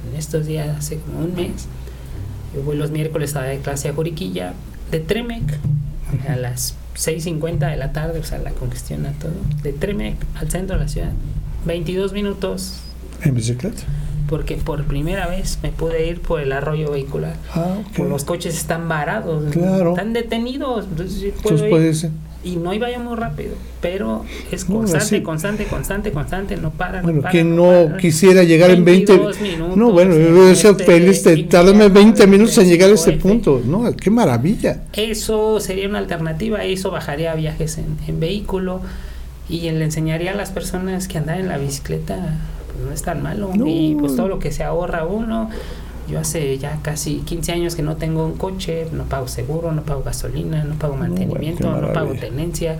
en 0.09 0.17
estos 0.17 0.45
días, 0.45 0.69
hace 0.77 0.99
como 0.99 1.25
un 1.25 1.35
mes, 1.35 1.67
yo 2.55 2.61
voy 2.61 2.77
los 2.77 2.91
miércoles 2.91 3.35
a 3.35 3.41
dar 3.41 3.57
clase 3.57 3.89
a 3.89 3.93
Juriquilla 3.93 4.53
de 4.89 5.01
Tremec 5.01 5.59
a 6.27 6.35
las 6.35 6.75
6.50 6.95 7.69
de 7.69 7.77
la 7.77 7.91
tarde, 7.93 8.19
o 8.19 8.23
sea, 8.23 8.37
la 8.39 8.51
congestiona 8.51 9.11
todo, 9.13 9.31
de 9.63 9.73
Tremec 9.73 10.15
al 10.35 10.49
centro 10.49 10.77
de 10.77 10.83
la 10.83 10.89
ciudad, 10.89 11.11
22 11.65 12.13
minutos 12.13 12.79
En 13.23 13.35
bicicleta. 13.35 13.83
porque 14.29 14.55
por 14.57 14.83
primera 14.85 15.27
vez 15.27 15.59
me 15.63 15.69
pude 15.71 16.07
ir 16.07 16.21
por 16.21 16.41
el 16.41 16.51
arroyo 16.51 16.91
vehicular. 16.91 17.35
Ah, 17.53 17.77
ok. 17.81 17.97
Por 17.97 18.07
los 18.07 18.23
coches 18.23 18.55
están 18.57 18.87
varados, 18.89 19.51
Claro. 19.53 19.91
están 19.91 20.13
detenidos. 20.13 20.85
Entonces, 20.85 21.33
puedo 21.43 21.81
ir. 21.83 21.95
Y 22.47 22.55
no 22.55 22.73
iba 22.73 22.89
yo 22.89 22.99
muy 22.99 23.15
rápido, 23.15 23.55
pero 23.81 24.23
es 24.51 24.63
constante, 24.63 25.21
constante, 25.21 25.65
constante, 25.65 26.11
constante, 26.11 26.57
no 26.57 26.71
para. 26.71 27.01
Bueno, 27.01 27.17
no 27.17 27.21
para, 27.23 27.31
quien 27.31 27.55
no 27.55 27.97
quisiera 27.97 28.43
llegar 28.43 28.71
en 28.71 28.85
20 28.85 29.11
22 29.11 29.41
minutos, 29.41 29.77
No, 29.77 29.91
bueno, 29.91 30.15
en 30.15 30.27
yo 30.27 30.35
voy 30.35 30.51
a 30.51 30.55
ser 30.55 30.71
este 30.71 30.85
feliz 30.85 31.23
tardarme 31.49 31.85
invierno 31.85 31.93
20 31.93 32.19
del 32.19 32.29
minutos 32.29 32.57
en 32.59 32.69
llegar 32.69 32.89
a 32.89 32.93
este 32.93 33.17
25F. 33.17 33.21
punto. 33.21 33.61
No, 33.65 33.95
qué 33.95 34.09
maravilla. 34.09 34.83
Eso 34.93 35.59
sería 35.59 35.89
una 35.89 35.99
alternativa, 35.99 36.63
eso 36.63 36.89
bajaría 36.89 37.35
viajes 37.35 37.77
en, 37.77 37.97
en 38.07 38.19
vehículo 38.19 38.81
y 39.49 39.69
le 39.69 39.83
enseñaría 39.83 40.31
a 40.31 40.35
las 40.35 40.51
personas 40.51 41.07
que 41.07 41.17
andan 41.17 41.39
en 41.39 41.47
la 41.49 41.57
bicicleta, 41.57 42.15
pues 42.67 42.85
no 42.85 42.91
es 42.93 43.01
tan 43.01 43.21
malo. 43.21 43.51
No. 43.53 43.65
Y 43.67 43.95
pues 43.99 44.15
todo 44.15 44.27
lo 44.27 44.39
que 44.39 44.51
se 44.51 44.63
ahorra 44.63 45.05
uno. 45.05 45.49
Yo 46.07 46.19
hace 46.19 46.57
ya 46.57 46.79
casi 46.81 47.17
15 47.17 47.51
años 47.51 47.75
que 47.75 47.81
no 47.81 47.97
tengo 47.97 48.25
un 48.25 48.37
coche, 48.37 48.87
no 48.91 49.05
pago 49.05 49.27
seguro, 49.27 49.71
no 49.71 49.83
pago 49.83 50.03
gasolina, 50.03 50.63
no 50.63 50.75
pago 50.75 50.95
mantenimiento, 50.95 51.69
no 51.69 51.93
pago 51.93 52.13
tenencia. 52.13 52.77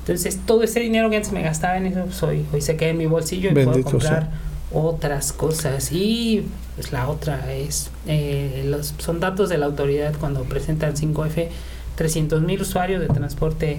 Entonces 0.00 0.38
todo 0.46 0.62
ese 0.62 0.80
dinero 0.80 1.10
que 1.10 1.16
antes 1.16 1.32
me 1.32 1.42
gastaba 1.42 1.76
en 1.76 1.86
eso, 1.86 2.04
pues, 2.04 2.22
hoy, 2.22 2.46
hoy 2.52 2.60
se 2.60 2.76
queda 2.76 2.90
en 2.90 2.98
mi 2.98 3.06
bolsillo 3.06 3.50
y 3.50 3.54
Bendito 3.54 3.82
puedo 3.82 3.98
comprar 3.98 4.30
otras 4.72 5.32
cosas. 5.32 5.92
Y 5.92 6.46
pues 6.76 6.92
la 6.92 7.08
otra 7.08 7.52
es, 7.52 7.90
eh, 8.06 8.64
los, 8.66 8.94
son 8.98 9.20
datos 9.20 9.48
de 9.48 9.58
la 9.58 9.66
autoridad 9.66 10.14
cuando 10.18 10.44
presentan 10.44 10.94
5F, 10.96 11.48
300 11.96 12.42
mil 12.42 12.60
usuarios 12.62 13.00
de 13.00 13.08
transporte 13.08 13.78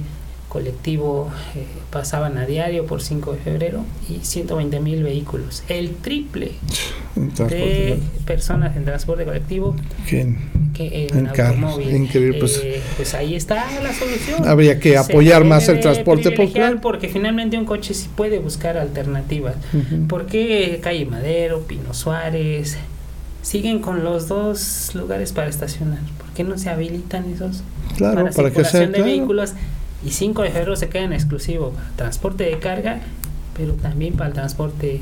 colectivo 0.52 1.30
eh, 1.56 1.66
pasaban 1.92 2.38
a 2.38 2.46
diario 2.46 2.86
por 2.86 3.02
5 3.02 3.32
de 3.32 3.40
febrero 3.40 3.86
y 4.10 4.26
120 4.26 4.82
mil 4.82 5.02
vehículos. 5.02 5.64
El 5.70 5.92
triple 5.96 6.52
de 7.16 8.00
personas 8.26 8.76
en 8.76 8.84
transporte 8.84 9.24
colectivo 9.24 9.78
¿Quién? 10.10 10.38
que 10.74 11.08
en, 11.08 11.20
En 11.20 11.28
automóvil. 11.28 11.96
increíble, 11.96 12.38
pues. 12.38 12.60
Eh, 12.62 12.82
pues 12.98 13.14
ahí 13.14 13.36
está 13.36 13.66
la 13.82 13.94
solución. 13.94 14.46
Habría 14.46 14.78
que 14.78 14.98
apoyar 14.98 15.46
más 15.46 15.70
el 15.70 15.80
transporte 15.80 16.32
popular. 16.32 16.82
Porque 16.82 17.08
finalmente 17.08 17.58
un 17.58 17.64
coche 17.64 17.94
sí 17.94 18.10
puede 18.14 18.40
buscar 18.40 18.78
alternativas. 18.78 19.56
Ujú. 19.74 20.08
¿Por 20.08 20.26
qué 20.26 20.82
Calle 20.84 21.06
Madero, 21.06 21.62
Pino 21.62 21.94
Suárez 21.94 22.76
siguen 23.42 23.80
con 23.80 24.04
los 24.04 24.28
dos 24.28 24.92
lugares 24.96 25.32
para 25.32 25.48
estacionar? 25.48 26.00
¿Por 26.18 26.30
qué 26.32 26.44
no 26.44 26.58
se 26.58 26.70
habilitan 26.70 27.32
esos 27.34 27.64
Claro, 27.96 28.24
para, 28.24 28.32
para 28.32 28.50
que 28.50 28.56
sea 28.66 28.66
circulación 28.66 28.92
de 28.92 28.98
claro. 28.98 29.12
vehículos? 29.12 29.54
Y 30.06 30.10
5 30.12 30.42
de 30.44 30.50
febrero 30.50 30.76
se 30.76 30.90
queda 30.90 31.04
en 31.04 31.14
exclusivo 31.14 31.72
para 31.72 31.90
transporte 31.96 32.44
de 32.46 32.58
carga, 32.60 33.00
pero 33.56 33.74
también 33.74 34.14
para 34.16 34.30
el 34.30 34.34
transporte 34.34 35.02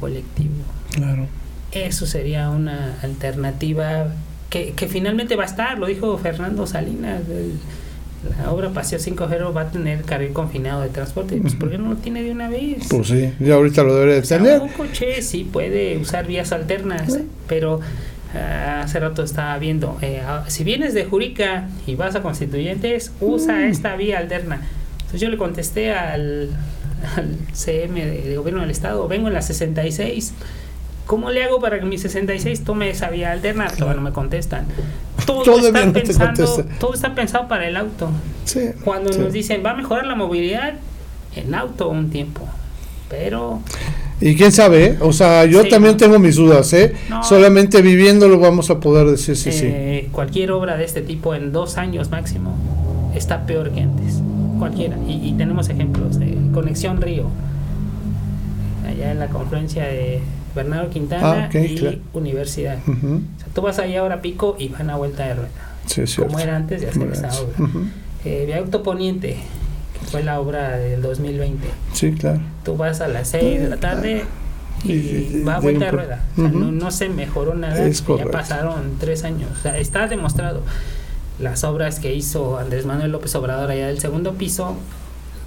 colectivo. 0.00 0.54
Claro. 0.92 1.26
Eso 1.72 2.06
sería 2.06 2.50
una 2.50 2.98
alternativa 3.02 4.08
que, 4.48 4.72
que 4.72 4.88
finalmente 4.88 5.36
va 5.36 5.44
a 5.44 5.46
estar, 5.46 5.78
lo 5.78 5.86
dijo 5.86 6.16
Fernando 6.18 6.66
Salinas. 6.66 7.22
el- 7.28 7.54
la 8.38 8.50
obra 8.52 8.68
Paseo 8.68 8.98
5 8.98 9.24
de 9.24 9.30
febrero 9.30 9.54
va 9.54 9.62
a 9.62 9.70
tener 9.70 10.02
carril 10.02 10.34
confinado 10.34 10.82
de 10.82 10.90
transporte. 10.90 11.38
Pues, 11.40 11.54
¿Por 11.54 11.70
qué 11.70 11.78
no 11.78 11.88
lo 11.88 11.96
tiene 11.96 12.22
de 12.22 12.30
una 12.32 12.50
vez? 12.50 12.86
Pues 12.90 13.08
sí, 13.08 13.32
ya 13.40 13.54
ahorita 13.54 13.82
lo 13.82 13.94
debería 13.94 14.16
de 14.16 14.20
O 14.20 14.24
sea, 14.26 14.36
tener. 14.36 14.60
un 14.60 14.68
coche 14.68 15.22
sí 15.22 15.48
puede 15.50 15.96
usar 15.96 16.26
vías 16.26 16.52
alternas, 16.52 17.14
Sí. 17.14 17.20
pero 17.48 17.80
hace 18.34 19.00
rato 19.00 19.22
estaba 19.22 19.56
viendo, 19.58 19.98
eh, 20.02 20.22
ah, 20.26 20.44
si 20.48 20.62
vienes 20.64 20.94
de 20.94 21.04
Jurica 21.04 21.68
y 21.86 21.94
vas 21.96 22.14
a 22.14 22.22
Constituyentes, 22.22 23.12
usa 23.20 23.56
Mm. 23.56 23.64
esta 23.70 23.96
vía 23.96 24.18
alterna. 24.18 24.60
Entonces 24.98 25.20
yo 25.20 25.28
le 25.28 25.36
contesté 25.36 25.92
al, 25.92 26.50
al 27.16 27.36
CM 27.52 28.04
de, 28.06 28.22
de 28.22 28.36
Gobierno 28.36 28.60
del 28.60 28.70
Estado, 28.70 29.06
vengo 29.08 29.28
en 29.28 29.34
la 29.34 29.42
66, 29.42 30.32
¿cómo 31.06 31.30
le 31.30 31.42
hago 31.42 31.60
para 31.60 31.80
que 31.80 31.86
mi 31.86 31.98
66 31.98 32.62
tome 32.64 32.90
esa 32.90 33.10
vía 33.10 33.32
alterna? 33.32 33.66
Todavía 33.68 33.96
no 33.96 34.02
me 34.02 34.12
contestan. 34.12 34.66
Todo, 35.26 35.42
Todavía 35.42 35.68
está 35.68 35.86
no 35.86 35.92
pensando, 35.92 36.64
todo 36.78 36.94
está 36.94 37.14
pensado 37.14 37.48
para 37.48 37.66
el 37.66 37.76
auto. 37.76 38.10
Sí, 38.44 38.70
Cuando 38.84 39.12
sí. 39.12 39.18
nos 39.18 39.32
dicen 39.32 39.62
va 39.64 39.72
a 39.72 39.74
mejorar 39.74 40.06
la 40.06 40.14
movilidad, 40.14 40.74
en 41.36 41.54
auto 41.54 41.88
un 41.88 42.10
tiempo. 42.10 42.48
Pero 43.08 43.60
Y 44.20 44.34
quién 44.36 44.52
sabe, 44.52 44.84
¿eh? 44.84 44.98
o 45.00 45.12
sea, 45.12 45.46
yo 45.46 45.62
Sí, 45.62 45.70
también 45.70 45.96
tengo 45.96 46.18
mis 46.18 46.36
dudas, 46.36 46.72
¿eh? 46.74 46.94
No. 47.08 47.24
Solamente 47.24 47.80
viviéndolo 47.80 48.38
vamos 48.38 48.68
a 48.70 48.78
poder 48.78 49.06
decir 49.06 49.34
sí, 49.36 49.50
sí. 49.50 49.64
eh, 49.66 50.08
cualquier 50.12 50.52
obra 50.52 50.76
de 50.76 50.84
este 50.84 51.00
tipo 51.00 51.34
en 51.34 51.52
dos 51.52 51.78
años 51.78 52.10
máximo 52.10 52.54
está 53.14 53.46
peor 53.46 53.70
que 53.70 53.80
antes. 53.80 54.20
Cualquiera. 54.58 54.98
Y, 55.08 55.28
y 55.28 55.32
tenemos 55.38 55.70
ejemplos 55.70 56.18
de 56.18 56.36
Conexión 56.52 57.00
Río, 57.00 57.28
allá 58.86 59.12
en 59.12 59.18
la 59.18 59.28
confluencia 59.28 59.84
de 59.84 60.20
Bernardo 60.54 60.90
Quintana 60.90 61.48
Ah, 61.52 61.58
y 61.58 61.76
claro. 61.76 61.96
Universidad. 62.12 62.78
Ujú, 62.86 63.06
O 63.36 63.38
sea, 63.40 63.48
tú 63.54 63.62
vas 63.62 63.78
ahí 63.78 63.96
ahora 63.96 64.20
pico 64.20 64.56
y 64.58 64.68
van 64.68 64.90
a 64.90 64.96
vuelta 64.96 65.24
de 65.26 65.34
rueda. 65.34 65.48
Sí. 65.86 66.02
Como 66.18 66.38
era 66.38 66.56
antes 66.56 66.82
de 66.82 66.88
hacer 66.88 67.10
eso. 67.10 67.26
obra. 67.26 67.64
Ujú, 67.64 67.84
Eh, 68.24 68.44
Viaducto 68.46 68.82
Poniente, 68.82 69.36
fue 70.10 70.22
la 70.22 70.40
obra 70.40 70.76
del 70.78 71.02
2020. 71.02 71.66
Sí, 71.92 72.12
claro. 72.12 72.40
Tú 72.64 72.76
vas 72.76 73.00
a 73.00 73.08
las 73.08 73.28
6 73.28 73.60
de 73.60 73.68
la 73.68 73.76
tarde 73.76 74.24
y 74.84 74.92
Y- 74.92 75.42
va 75.46 75.56
a 75.56 75.60
vuelta 75.60 75.88
pro- 75.88 75.98
rueda. 75.98 76.24
O 76.32 76.36
sea, 76.36 76.44
Ujú. 76.46 76.58
no, 76.58 76.72
no 76.72 76.90
se 76.90 77.08
mejoró 77.08 77.54
nada. 77.54 77.84
Es 77.84 78.04
ya 78.06 78.24
pasaron 78.26 78.96
tres 78.98 79.24
años. 79.24 79.50
O 79.58 79.62
sea, 79.62 79.76
está 79.78 80.06
demostrado. 80.08 80.62
Las 81.38 81.64
obras 81.64 82.00
que 82.00 82.14
hizo 82.14 82.58
Andrés 82.58 82.84
Manuel 82.86 83.12
López 83.12 83.34
Obrador 83.34 83.70
allá 83.70 83.86
del 83.86 83.98
segundo 84.00 84.34
piso, 84.34 84.76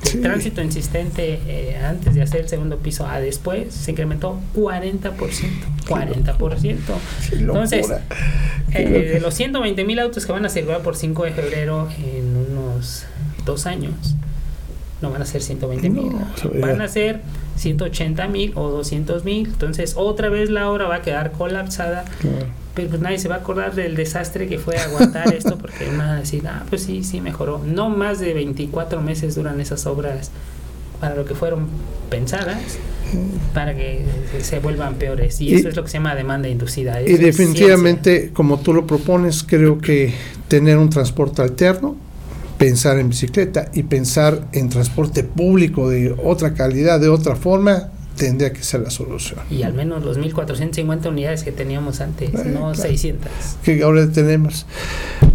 el 0.03 0.09
Sí. 0.09 0.17
tránsito 0.21 0.61
insistente 0.61 1.39
eh, 1.47 1.77
antes 1.77 2.13
de 2.15 2.21
hacer 2.23 2.41
el 2.41 2.49
segundo 2.49 2.77
piso 2.77 3.07
a 3.07 3.19
después 3.19 3.73
se 3.73 3.91
incrementó 3.91 4.39
40%. 4.53 5.65
40%. 5.87 6.77
Qué 7.29 7.35
locura. 7.37 7.63
Entonces, 7.63 7.87
eh, 8.73 9.11
de 9.13 9.19
los 9.19 9.33
120 9.33 9.83
mil 9.85 9.99
autos 9.99 10.25
que 10.25 10.31
van 10.31 10.45
a 10.45 10.49
circular 10.49 10.81
por 10.81 10.95
5 10.95 11.23
de 11.25 11.31
febrero 11.31 11.87
en 12.05 12.35
unos 12.35 13.05
dos 13.45 13.65
años, 13.65 14.15
no 15.03 15.11
van 15.11 15.21
a 15.21 15.25
ser 15.25 15.43
120 15.43 15.89
mil, 15.91 16.09
No, 16.11 16.59
van 16.59 16.81
a 16.81 16.87
ser 16.87 17.19
180 17.57 18.27
mil 18.29 18.51
o 18.55 18.69
200 18.71 19.23
mil. 19.23 19.45
Entonces, 19.45 19.93
otra 19.95 20.29
vez 20.29 20.49
la 20.49 20.69
obra 20.71 20.87
va 20.87 20.95
a 20.95 21.01
quedar 21.03 21.31
colapsada, 21.33 22.05
Claro. 22.19 22.47
pero 22.73 22.89
pues 22.89 23.01
nadie 23.01 23.19
se 23.19 23.27
va 23.27 23.35
a 23.35 23.37
acordar 23.39 23.75
del 23.75 23.95
desastre 23.95 24.47
que 24.47 24.57
fue 24.57 24.77
aguantar 24.77 25.31
esto, 25.35 25.57
porque 25.59 25.85
van 25.87 26.01
a 26.09 26.15
decir, 26.19 26.47
ah, 26.47 26.63
pues 26.69 26.81
sí, 26.83 27.03
sí 27.03 27.21
mejoró. 27.21 27.59
No 27.63 27.89
más 27.91 28.19
de 28.19 28.33
24 28.33 28.99
meses 29.01 29.35
duran 29.35 29.59
esas 29.61 29.85
obras 29.85 30.31
para 30.99 31.15
lo 31.15 31.25
que 31.25 31.35
fueron 31.35 31.67
pensadas 32.09 32.57
para 33.53 33.75
que 33.75 34.03
se- 34.41 34.59
vuelvan 34.59 34.95
peores 34.95 35.39
y, 35.41 35.49
Y- 35.49 35.55
eso 35.55 35.67
es 35.69 35.75
lo 35.75 35.83
que 35.83 35.89
se 35.89 35.97
llama 35.97 36.15
demanda 36.15 36.47
inducida 36.47 37.01
Y 37.01 37.11
eso 37.13 37.21
definitivamente, 37.21 38.31
como 38.33 38.59
tú 38.59 38.73
lo 38.73 38.87
propones, 38.87 39.43
creo 39.43 39.77
que 39.79 40.13
tener 40.47 40.77
un 40.77 40.89
transporte 40.89 41.41
alterno, 41.41 41.95
pensar 42.63 42.97
en 42.97 43.09
bicicleta 43.09 43.67
y 43.73 43.83
pensar 43.83 44.47
en 44.53 44.69
transporte 44.69 45.25
público 45.25 45.89
de 45.89 46.15
otra 46.23 46.53
calidad, 46.53 46.97
de 47.01 47.09
otra 47.09 47.35
forma, 47.35 47.89
tendría 48.15 48.53
que 48.53 48.63
ser 48.63 48.79
la 48.79 48.89
solución. 48.89 49.39
Y 49.49 49.63
al 49.63 49.73
menos 49.73 50.01
los 50.05 50.17
1450 50.17 51.09
unidades 51.09 51.43
que 51.43 51.51
teníamos 51.51 51.99
antes, 51.99 52.29
Eh, 52.29 52.43
no 52.53 52.71
claro. 52.71 52.75
600. 52.75 53.29
que 53.63 53.83
ahora 53.83 54.09
tenemos. 54.09 54.65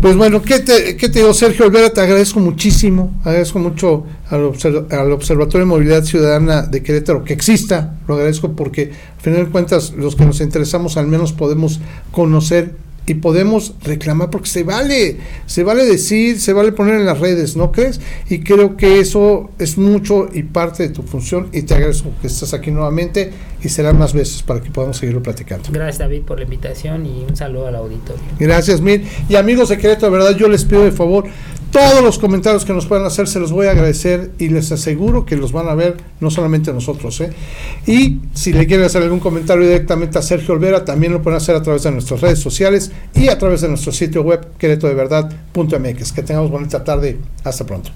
Pues 0.01 0.17
bueno, 0.17 0.41
¿qué 0.41 0.61
te, 0.61 0.97
qué 0.97 1.11
te 1.11 1.19
digo, 1.19 1.35
Sergio 1.35 1.67
Olvera? 1.67 1.91
Te 1.93 2.01
agradezco 2.01 2.41
muchísimo, 2.41 3.21
agradezco 3.25 3.59
mucho 3.59 4.07
al, 4.31 4.45
observ- 4.45 4.91
al 4.91 5.13
Observatorio 5.13 5.61
de 5.61 5.67
Movilidad 5.67 6.05
Ciudadana 6.05 6.63
de 6.63 6.83
Querétaro 6.83 7.25
que 7.25 7.35
exista, 7.35 7.97
lo 8.09 8.15
agradezco 8.15 8.53
porque 8.53 8.93
al 9.17 9.21
final 9.23 9.45
de 9.45 9.51
cuentas 9.51 9.93
los 9.95 10.17
que 10.17 10.25
nos 10.25 10.41
interesamos 10.41 10.97
al 10.97 11.09
menos 11.09 11.33
podemos 11.35 11.79
conocer 12.11 12.88
y 13.09 13.15
podemos 13.15 13.75
reclamar 13.83 14.29
porque 14.29 14.49
se 14.49 14.65
vale, 14.65 15.17
se 15.47 15.65
vale 15.65 15.87
decir, 15.87 16.39
se 16.39 16.53
vale 16.53 16.73
poner 16.73 16.97
en 16.97 17.07
las 17.07 17.19
redes, 17.19 17.57
¿no 17.57 17.73
crees? 17.73 18.01
Y 18.29 18.41
creo 18.41 18.77
que 18.77 19.01
eso 19.01 19.51
es 19.59 19.79
mucho 19.79 20.29
y 20.33 20.43
parte 20.43 20.83
de 20.83 20.91
tu 20.91 21.03
función 21.03 21.49
y 21.53 21.63
te 21.63 21.75
agradezco 21.75 22.11
que 22.21 22.27
estás 22.27 22.53
aquí 22.53 22.71
nuevamente 22.71 23.31
y 23.63 23.69
serán 23.71 23.99
más 23.99 24.13
veces 24.13 24.43
para 24.43 24.61
que 24.61 24.71
podamos 24.71 24.99
seguirlo 24.99 25.23
platicando. 25.23 25.71
Gracias 25.73 25.99
David 25.99 26.23
por 26.23 26.39
la 26.39 26.45
invitación 26.45 27.07
y 27.07 27.25
un 27.29 27.35
saludo 27.35 27.69
al 27.69 27.77
auditorio. 27.77 28.23
Gracias, 28.39 28.81
Mil. 28.81 29.03
Y 29.29 29.37
amigos 29.37 29.71
de 29.71 29.79
Querétaro, 29.79 30.13
de 30.13 30.19
verdad, 30.19 30.37
yo 30.37 30.49
les 30.49 30.65
pido 30.65 30.85
de 30.85 30.93
favor, 30.93 31.25
todos 31.71 32.03
los 32.03 32.19
comentarios 32.19 32.65
que 32.65 32.73
nos 32.73 32.87
puedan 32.87 33.05
hacer, 33.05 33.29
se 33.29 33.39
los 33.39 33.53
voy 33.53 33.67
a 33.67 33.73
agradecer 33.73 34.31
y 34.39 34.49
les 34.49 34.73
aseguro 34.73 35.25
que 35.25 35.37
los 35.37 35.53
van 35.53 35.69
a 35.69 35.75
ver 35.75 35.97
no 36.21 36.31
solamente 36.31 36.73
nosotros. 36.73 37.21
¿eh? 37.21 37.31
Y 37.87 38.21
si 38.35 38.53
le 38.53 38.67
quieren 38.67 38.87
hacer 38.87 39.03
algún 39.03 39.21
comentario 39.21 39.65
directamente 39.65 40.19
a 40.19 40.23
Sergio 40.23 40.55
Olvera, 40.55 40.85
también 40.85 41.13
lo 41.13 41.23
pueden 41.23 41.37
hacer 41.37 41.57
a 41.57 41.63
través 41.63 41.83
de 41.83 41.91
nuestras 41.91 42.21
redes 42.21 42.39
sociales 42.39 42.91
y 43.15 43.29
a 43.29 43.39
través 43.39 43.61
de 43.61 43.69
nuestro 43.69 43.93
sitio 43.93 44.23
web 44.23 44.57
queretodeverdad.mx. 44.59 46.13
Que 46.13 46.23
tengamos 46.23 46.51
bonita 46.51 46.83
tarde. 46.85 47.19
Hasta 47.45 47.65
pronto. 47.65 47.91